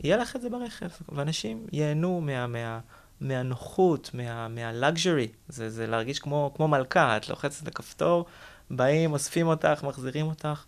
יהיה 0.00 0.16
לך 0.16 0.36
את 0.36 0.40
זה 0.40 0.50
ברכב, 0.50 0.88
ואנשים 1.08 1.66
ייהנו 1.72 2.20
מה, 2.20 2.46
מה, 2.46 2.80
מהנוחות, 3.20 4.10
מה, 4.14 4.48
מהלאגז'רי, 4.48 5.28
זה, 5.48 5.70
זה 5.70 5.86
להרגיש 5.86 6.18
כמו, 6.18 6.52
כמו 6.56 6.68
מלכה, 6.68 7.16
את 7.16 7.28
לוחצת 7.28 7.62
את 7.62 7.68
הכפתור, 7.68 8.26
באים, 8.70 9.12
אוספים 9.12 9.46
אותך, 9.46 9.84
מחזירים 9.84 10.26
אותך. 10.26 10.64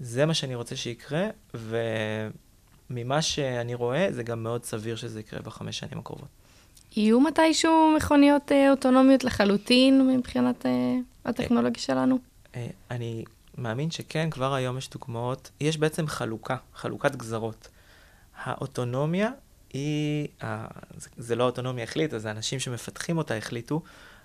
זה 0.00 0.26
מה 0.26 0.34
שאני 0.34 0.54
רוצה 0.54 0.76
שיקרה, 0.76 1.26
וממה 2.90 3.22
שאני 3.22 3.74
רואה, 3.74 4.06
זה 4.10 4.22
גם 4.22 4.42
מאוד 4.42 4.64
סביר 4.64 4.96
שזה 4.96 5.20
יקרה 5.20 5.40
בחמש 5.40 5.78
שנים 5.78 5.98
הקרובות. 5.98 6.28
יהיו 6.96 7.20
מתישהו 7.20 7.94
מכוניות 7.96 8.52
אה, 8.52 8.70
אוטונומיות 8.70 9.24
לחלוטין 9.24 10.08
מבחינת 10.16 10.66
אה, 10.66 10.96
הטכנולוגיה 11.24 11.82
שלנו? 11.82 12.18
אה, 12.54 12.66
אני 12.90 13.24
מאמין 13.58 13.90
שכן, 13.90 14.30
כבר 14.30 14.54
היום 14.54 14.78
יש 14.78 14.90
דוגמאות. 14.90 15.50
יש 15.60 15.78
בעצם 15.78 16.06
חלוקה, 16.06 16.56
חלוקת 16.74 17.16
גזרות. 17.16 17.68
האוטונומיה 18.36 19.30
היא, 19.72 20.28
זה, 21.16 21.36
לא 21.36 21.42
האוטונומיה 21.44 21.84
החליטה, 21.84 22.18
זה 22.18 22.30
אנשים 22.30 22.60
שמפתחים 22.60 23.18
אותה 23.18 23.36
החליטו. 23.36 23.82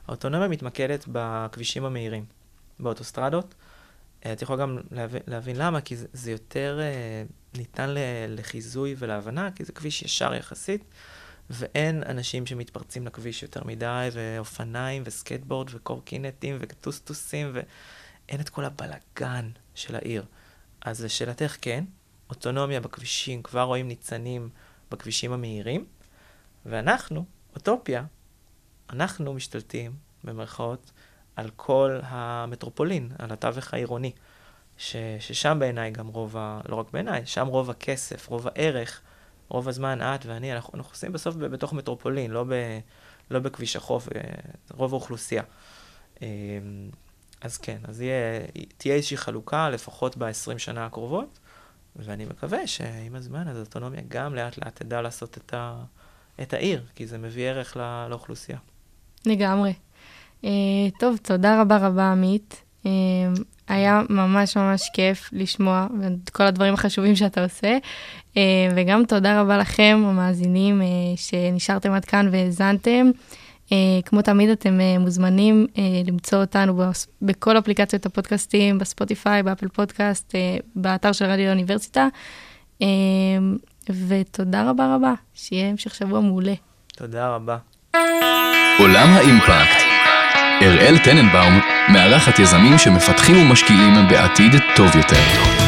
האוטונומיה 0.08 0.48
מתמקדת 0.48 1.06
בכבישים 1.08 1.86
המהירים, 1.86 2.26
באוטוסטרדות. 2.80 3.56
את 4.34 4.42
יכולה 4.42 4.62
גם 4.62 4.78
להבין, 4.92 5.22
להבין 5.28 5.56
למה, 5.56 5.82
כי 5.82 5.96
זה, 5.96 6.08
זה 6.14 6.32
יותר 6.32 6.80
ניתן 7.58 7.90
לחיזוי 8.28 8.96
ולהבנה, 8.98 9.52
כי 9.52 9.66
זה 9.66 9.72
כביש 9.72 10.02
ישר 10.02 10.34
יחסית. 10.34 10.84
ואין 11.50 12.04
אנשים 12.04 12.46
שמתפרצים 12.46 13.08
לכביש 13.08 13.44
יותר 13.44 13.64
מדי, 13.64 14.10
ואופניים, 14.14 15.04
וסקייטבורד, 15.06 15.68
וקורקינטים, 15.72 16.58
וטוסטוסים, 16.60 17.52
ואין 17.54 18.42
את 18.42 18.50
כל 18.50 18.66
הבלגן 18.66 19.50
של 19.76 19.96
העיר. 19.96 20.26
אז 20.82 21.04
לשאלתך, 21.04 21.58
כן, 21.62 21.84
אוטונומיה 22.30 22.80
בכבישים, 22.80 23.44
כבר 23.44 23.62
רואים 23.62 23.88
ניצנים 23.88 24.50
בכבישים 24.92 25.34
המהירים, 25.34 25.86
ואנחנו, 26.66 27.26
Ottopia, 27.56 28.06
אנחנו 28.90 29.34
משתלטים, 29.34 29.96
במרכאות, 30.24 30.92
על 31.36 31.50
כל 31.56 32.00
המטרופולין, 32.04 33.12
על 33.20 33.32
התווך 33.32 33.74
העירוני, 33.74 34.12
ש, 34.78 34.96
ששם 35.20 35.58
בעיניי 35.60 35.92
גם 35.92 36.08
רוב 36.08 36.38
ה... 36.38 36.62
לא 36.70 36.76
רק 36.76 36.92
בעיניי, 36.94 37.26
שם 37.26 37.48
רוב 37.48 37.70
הכסף, 37.70 38.28
רוב 38.28 38.48
הערך 38.48 39.02
רוב 39.50 39.68
הזמן 39.68 40.02
את 40.02 40.26
ואני, 40.26 40.54
אנחנו, 40.54 40.78
אנחנו 40.78 40.92
עושים 40.92 41.12
בסוף 41.12 41.36
בתוך 41.36 41.74
מטרופולין, 41.74 42.32
לא, 42.32 42.44
ב, 42.44 42.54
לא 43.32 43.40
בכביש 43.40 43.76
החוף, 43.76 44.08
אה, 44.16 44.22
רוב 44.72 44.94
האוכלוסייה. 44.94 45.44
אה, 46.22 46.28
אז 47.42 47.58
כן, 47.58 47.78
אז 47.84 48.02
יהיה, 48.02 48.42
תהיה 48.78 48.96
איזושהי 48.96 49.18
חלוקה, 49.18 49.70
לפחות 49.70 50.18
ב-20 50.18 50.58
שנה 50.58 50.86
הקרובות, 50.86 51.40
ואני 51.96 52.26
מקווה 52.26 52.68
שעם 52.68 53.16
הזמן, 53.16 53.48
אז 53.48 53.58
האוטונומיה 53.58 54.02
גם 54.08 54.36
לאט 54.36 54.58
לאט 54.58 54.76
תדע 54.76 55.02
לעשות 55.02 55.38
את, 55.38 55.54
ה, 55.54 55.84
את 56.42 56.54
העיר, 56.54 56.86
כי 56.96 57.08
זה 57.08 57.18
מביא 57.18 57.50
ערך 57.50 57.78
לא, 57.78 58.08
לאוכלוסייה. 58.10 58.58
לגמרי. 59.26 59.74
Uh, 60.42 60.48
טוב, 61.00 61.18
תודה 61.18 61.62
רבה 61.62 61.78
רבה, 61.88 62.12
עמית. 62.12 62.64
Uh, 62.88 63.42
היה 63.68 64.02
ממש 64.10 64.58
ממש 64.58 64.90
כיף 64.94 65.30
לשמוע 65.34 65.88
את 66.24 66.30
כל 66.30 66.44
הדברים 66.44 66.74
החשובים 66.74 67.16
שאתה 67.16 67.44
עושה. 67.44 67.78
אה, 68.38 68.42
וגם 68.76 69.06
תודה 69.06 69.42
רבה 69.42 69.58
לכם, 69.58 70.04
המאזינים, 70.06 70.82
אה, 70.82 70.88
שנשארתם 71.16 71.92
עד 71.92 72.06
כאן 72.06 72.30
והאזנתם. 72.32 73.12
אה, 73.72 73.78
כמו 74.06 74.22
תמיד, 74.22 74.50
אתם 74.50 74.80
מוזמנים 75.00 75.68
למצוא 76.08 76.42
אותנו 76.42 76.84
בכל 77.22 77.58
אפליקציות 77.58 78.06
הפודקאסטים, 78.06 78.78
בספוטיפיי, 78.78 79.44
באפל 79.44 79.68
פודקאסט, 79.68 80.36
באתר 80.76 81.12
של 81.12 81.26
רדיו 81.26 81.46
האוניברסיטה. 81.48 82.08
ותודה 84.08 84.70
רבה 84.70 84.96
רבה, 84.96 85.14
שיהיה 85.34 85.70
המשך 85.70 85.96
שבוע 85.96 86.20
מעולה. 86.20 86.54
תודה 86.96 87.36
רבה. 87.36 87.58
עולם 88.80 89.10
האימפקט 89.10 89.87
אראל 90.62 90.98
טננבאום 90.98 91.60
מארחת 91.90 92.40
יזמים 92.40 92.78
שמפתחים 92.78 93.38
ומשקיעים 93.42 93.94
בעתיד 94.10 94.56
טוב 94.76 94.96
יותר. 94.96 95.67